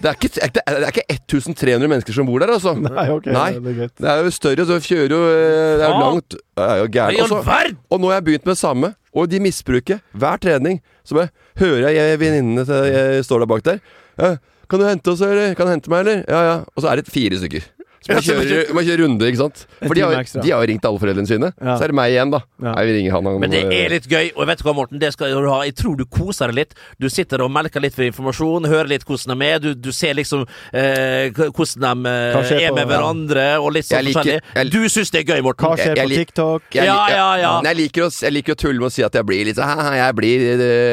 [0.00, 2.72] Det er, ikke, det er, ikke 1300 mennesker som bor der, altså.
[2.80, 3.26] Nei, ok.
[3.30, 3.50] Nei.
[3.60, 3.90] Det er.
[4.00, 6.80] Det er jo større, så vi kjører jo eh, Det er jo langt Det er
[6.80, 7.20] jo gærent.
[7.20, 10.80] Og så- Og nå har jeg begynt med det samme, og de misbruker hver trening.
[11.04, 11.28] Så bare
[11.60, 13.78] hører jeg venninnene til jeg står der bak der.
[14.18, 14.36] Ja,
[14.70, 15.54] 'Kan du hente oss, eller?
[15.54, 16.56] Kan du hente meg, eller?' Ja, ja.
[16.76, 17.62] Og så er det fire stykker.
[18.00, 19.58] Så man kjører, man kjører runde, ikke sant?
[19.84, 21.50] For de har, de har jo ringt alle foreldrene sine.
[21.60, 21.74] Ja.
[21.76, 22.38] Så er det meg igjen, da.
[22.64, 22.72] Ja.
[22.80, 24.98] Jeg vil ringer han, han Men det er litt gøy, og vet du hva, Morten,
[25.02, 25.58] det skal du ha.
[25.68, 26.72] Jeg tror du koser deg litt.
[26.98, 29.58] Du sitter og melker litt for informasjon, hører litt hvordan de er.
[29.60, 34.08] Du, du ser liksom eh, hvordan de eh, er med på- hverandre, og litt sånn
[34.08, 34.40] forskjellig.
[34.56, 35.66] jeg- Du syns det er gøy, Morten?
[35.68, 36.62] Hva skjer Jeg- jeg på TikTok?
[36.72, 37.52] Jeg, Ja, ja, ja.
[37.60, 39.56] Men jeg liker, å, jeg liker å tulle med å si at jeg blir litt
[39.60, 40.40] sånn «Haha, Jeg blir,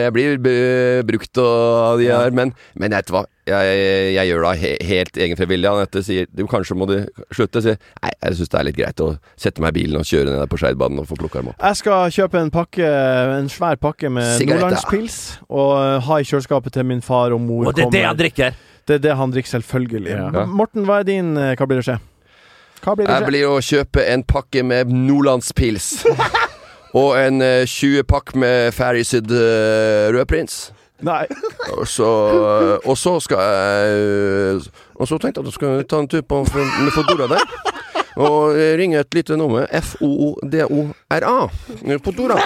[0.03, 0.38] jeg blir
[1.08, 3.26] brukt og de her Men, men vet du hva?
[3.48, 3.78] Jeg,
[4.16, 5.70] jeg gjør det av he, helt egenfrivillig.
[5.70, 6.95] Anette sier du, kanskje må du
[7.32, 7.62] slutte.
[7.62, 10.08] Jeg sier nei, jeg syns det er litt greit å sette meg i bilen og
[10.10, 11.62] kjøre ned der på Skeidbanen og få plukka dem opp.
[11.64, 12.91] Jeg skal kjøpe en pakke
[13.38, 15.18] En svær pakke med nordlandspils
[15.48, 18.20] og eh, ha i kjøleskapet til min far og mor Og det er det han
[18.20, 18.60] drikker?
[18.88, 20.12] Det er det han drikker, selvfølgelig.
[20.12, 20.45] Ja.
[20.48, 21.98] Morten, hva er din eh, Hva blir det skje?
[22.84, 26.06] Hva blir det Jeg blir å kjøpe en pakke med nordlandspils.
[27.02, 30.60] og en eh, 20-pakk med ferdigsydd uh, rødprins.
[31.06, 31.26] Nei.
[31.78, 32.08] Og så,
[32.86, 34.62] og så skal jeg
[34.95, 37.43] Og så tenkte jeg at jeg skulle ta en tur på med Fodora der.
[38.18, 39.68] Og ringe et lite nummer.
[39.72, 41.38] F-O-O-D-O-R-A.
[42.03, 42.39] Fodora.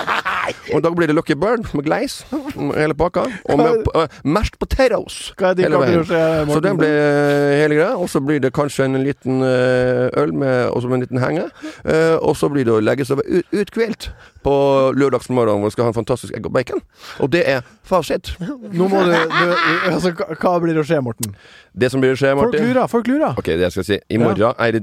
[0.74, 2.22] Og da blir det Lucky Bird med gleis.
[2.32, 3.26] Hele pakka.
[3.50, 5.34] Og med uh, mashed potatoes.
[5.40, 6.06] Hele veien.
[6.52, 7.94] Så den blir eh, hele greia.
[7.96, 11.48] Og så blir det kanskje en liten eh, øl med også med en liten henge.
[11.86, 14.10] Eh, og så blir det å legge seg ut, uthvilt
[14.44, 14.54] på
[14.98, 16.82] lørdagsmorgen hvor vi skal ha en fantastisk egg og bacon.
[17.22, 18.34] Og det er fasit.
[18.42, 19.56] Nå må du, du
[19.94, 21.36] altså, hva- blir det å skje, Morten?
[21.74, 22.86] Det som blir å skje, Folk lurer.
[22.92, 23.38] Folk lurer.
[23.38, 24.02] Ok, det jeg skal si.
[24.10, 24.82] I morgen er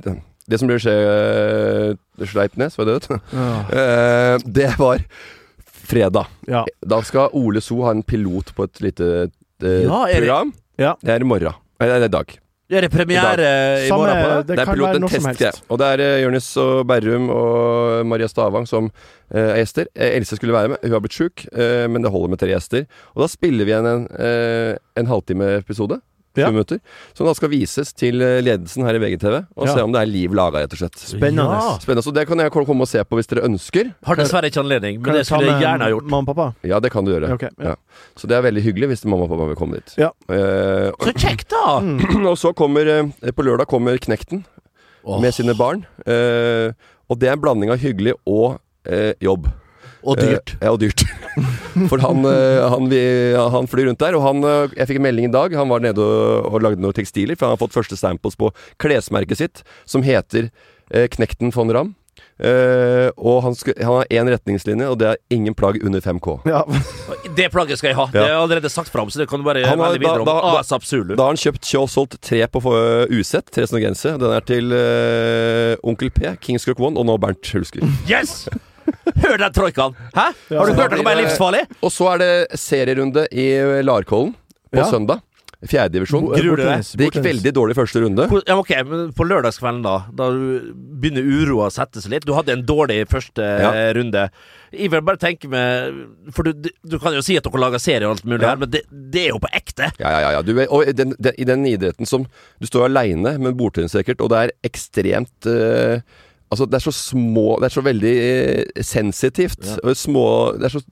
[0.49, 0.97] det Det som blir å skje
[2.19, 3.21] uh, Sleipnes, var det det?
[3.37, 3.49] Ja.
[3.79, 5.05] Eh, det var
[5.89, 6.27] fredag.
[6.49, 6.65] Ja.
[6.81, 10.53] Da skal Ole So ha en pilot på et lite eh, Ja, er det- program.
[10.79, 10.97] Ja.
[11.03, 11.53] Det er i morgen.
[11.81, 12.39] Eller det er i dag.
[12.69, 13.45] Er det premiere
[13.81, 14.41] i i morgen på det?
[14.47, 15.53] det Det er kan pilot, en testgreie.
[15.73, 19.89] Og det er uh, Jonis og Berrum og Maria Stavang som uh, er gjester.
[19.97, 22.51] Eh, Else skulle være med, hun har blitt sjuk, uh, men det holder med tre
[22.53, 22.85] gjester.
[23.15, 26.01] Og da spiller vi igjen en, uh, en halvtime-episode.
[26.39, 26.51] 20 Ja.
[26.55, 26.81] minutter.
[27.19, 29.75] Som da skal vises til eh, ledelsen her i VGTV, og Ja.
[29.75, 30.97] se om det er liv laga, rett og slett.
[30.99, 31.45] Spennende.
[31.59, 31.77] Ja.
[31.83, 32.05] Spennende.
[32.07, 33.93] Så det kan jeg komme og se på hvis dere ønsker.
[34.07, 36.09] Har dessverre ikke anledning, men det skulle jeg gjerne ha gjort.
[36.09, 36.55] Mamma og pappa?
[36.65, 37.33] Ja, det kan du gjøre.
[37.35, 37.75] Okay, ja.
[37.75, 37.75] Ja.
[38.17, 39.95] Så det er veldig hyggelig hvis mamma og pappa vil komme dit.
[39.99, 40.11] Ja.
[40.31, 41.79] Eh, Så kjekt, da!
[42.31, 44.45] Og så kommer eh, På lørdag kommer Knekten
[45.05, 45.21] oh.
[45.21, 45.85] med sine barn.
[46.07, 46.73] Eh,
[47.09, 49.49] og det er en blanding av hyggelig og eh, jobb.
[50.05, 50.55] Og dyrt.
[50.61, 51.05] Eh, ja, og dyrt.
[51.91, 52.89] For han, eh, han,
[53.55, 55.55] han flyr rundt der, og han eh, Jeg fikk en melding i dag.
[55.61, 58.51] Han var nede og, og lagde noen tekstiler, for han har fått første samples på
[58.83, 60.51] klesmerket sitt, som heter
[60.91, 61.95] eh, Knekten von Ram.
[62.39, 66.37] Uh, og han, skal, han har én retningslinje, og det er ingen plagg under 5K.
[66.47, 66.61] Ja.
[67.35, 68.05] Det plagget skal jeg ha.
[68.13, 70.23] Det har jeg allerede sagt fram, så det kan du bare Han har- melde videre
[70.23, 70.27] om.
[70.27, 71.17] da- da- da- Asap Zulu.
[71.17, 74.19] Da har han kjøpt og solgt tre på uh, Usett, tre sånne gensere.
[74.23, 77.83] Den er til uh, Onkel P, Kingscook One og nå Bernt Hulsker.
[78.07, 78.47] Yes!
[79.25, 79.97] Hør den troikaen!
[80.15, 80.27] Hæ?
[80.51, 80.59] Ja.
[80.61, 81.65] Har du hørt noe mer livsfarlig?
[81.83, 83.49] Og så er det serierunde i
[83.87, 84.35] Larkollen
[84.73, 84.91] på Ja.
[84.91, 85.23] søndag.
[85.59, 86.29] Fjerdedivisjon.
[86.39, 88.29] Det gikk veldig dårlig første runde.
[88.47, 90.69] Ja, ok, men På lørdagskvelden, da Da du
[91.03, 93.73] begynner uroa å sette seg litt Du hadde en dårlig første Ja.
[93.75, 94.29] eh, runde.
[94.71, 95.99] Jeg vil bare tenke med
[96.33, 96.53] For du,
[96.87, 98.53] du kan jo si at dere lager serie og alt mulig Ja.
[98.53, 99.91] her, men det, det er jo på ekte.
[99.99, 100.31] Ja, ja, ja.
[100.39, 100.43] ja.
[100.47, 102.29] Du, og i den, den, i den idretten som
[102.63, 106.01] Du står aleine men bordtennisracket, og det er ekstremt eh,
[106.49, 109.65] Altså, det er så små Det er så veldig eh, sensitivt.
[109.83, 110.27] Og små
[110.57, 110.85] Det er så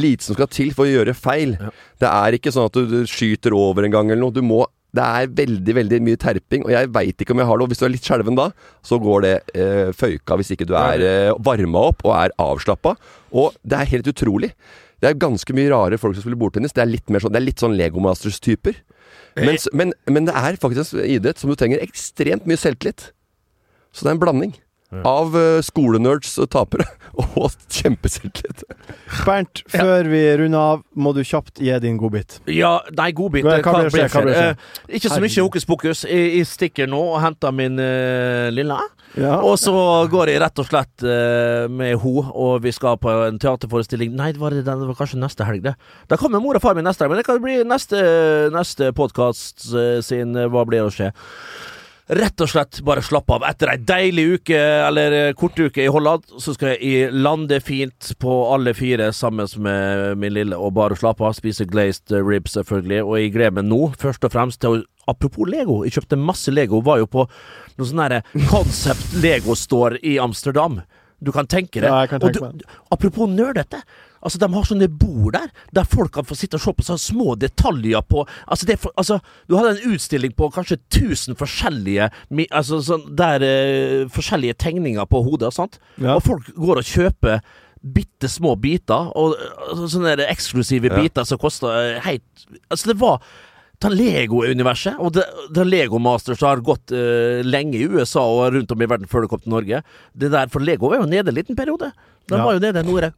[0.00, 1.56] lite som skal til for å gjøre feil.
[2.00, 4.34] Det er ikke sånn at du, skyter over en gang eller noe.
[4.34, 7.56] Du må det er veldig veldig mye terping, og jeg veit ikke om jeg har
[7.56, 7.64] det.
[7.64, 8.50] Og hvis du er litt skjelven da,
[8.84, 12.92] så går det eh, føyka hvis ikke du er eh, varma opp og er avslappa.
[13.32, 14.50] Og det er helt utrolig.
[15.00, 16.76] Det er ganske mye rare folk som spiller bordtennis.
[16.76, 18.76] Det er litt mer sånn, det er litt sånn Lego Masters-typer.
[19.40, 23.08] Men, men, men det er faktisk en idrett som du trenger ekstremt mye selvtillit.
[23.96, 24.52] Så det er en blanding
[25.08, 26.88] av eh, skolenerds og tapere.
[27.36, 28.62] Og kjempeselvtillit.
[29.26, 32.38] Bernt, før vi runder av, må du kjapt gi din godbit.
[32.48, 33.44] Ja, nei, godbit.
[33.44, 34.06] Hva- eh, hva blir?
[34.08, 34.38] Hva blir?
[34.40, 36.04] Eh, ikke så mye hokus pokus.
[36.08, 38.78] Jeg, jeg stikker nå og henter min eh, lille.
[39.20, 39.34] Ja.
[39.44, 39.74] Og så
[40.08, 44.14] går jeg rett og slett eh, med ho, og vi skal på en teaterforestilling.
[44.16, 45.74] Nei, det var, det, det var kanskje neste helg, det.
[46.08, 48.00] Da kommer mor og far min neste helg, men det kan bli neste,
[48.56, 49.68] neste podkast
[50.08, 51.12] sin eh, Hva blir å skje?
[52.08, 53.44] Rett og slett bare slappe av.
[53.46, 58.10] Etter ei deilig uke, eller eh, kort uke i Holland, så skal jeg lande fint
[58.20, 61.36] på alle fire sammen med min lille og bare slappe av.
[61.38, 63.04] Spise glazed ribs, selvfølgelig.
[63.06, 65.80] Og jeg gleder meg nå, først og fremst, til å Apropos Lego.
[65.82, 66.78] Jeg kjøpte masse Lego.
[66.86, 70.76] Var jo på noe sånn derre Concept Lego Store i Amsterdam.
[71.18, 71.88] Du kan tenke det.
[71.90, 73.80] Ja, jeg kan Og tenke du- Apropos nerdete.
[74.22, 77.02] Altså, De har sånne bord der, der folk kan få sitte og se på sånne
[77.02, 79.18] små detaljer på Altså, det altså
[79.48, 82.10] Du hadde en utstilling på kanskje 1000 forskjellige
[82.50, 85.80] Altså sånn der uh, Forskjellige tegninger på hodet, sant?
[85.98, 86.16] Ja.
[86.16, 87.42] Og folk går og kjøper
[87.82, 91.00] bitte små biter, og eh, sånne der eksklusive Ja.
[91.02, 93.18] biter som koster eh, helt Altså, det var
[93.82, 98.70] ta Lego-universet, og det, det Lego Masters har gått uh, lenge i USA og rundt
[98.70, 99.80] om i verden før det kom til Norge.
[100.14, 101.90] Det der, For Lego var jo nede en liten periode.
[102.30, 102.44] Den Ja.
[102.46, 103.10] var jo nede nå Nore.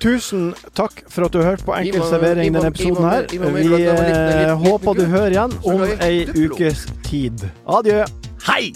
[0.00, 3.26] Tusen takk for at du hørte på Enkel servering denne episoden her.
[3.28, 7.44] Vi håper du hører igjen om ei ukes tid.
[7.68, 8.06] Adjø.
[8.46, 8.70] Hei!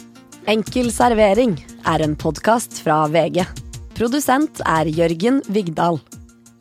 [0.52, 1.56] Enkel servering
[1.88, 3.40] er en podkast fra VG.
[3.96, 5.96] Produsent er Jørgen Vigdal.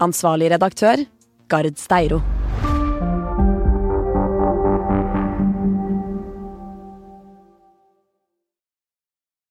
[0.04, 1.04] Ansvarlig redaktør,
[1.52, 2.22] Gard Steiro.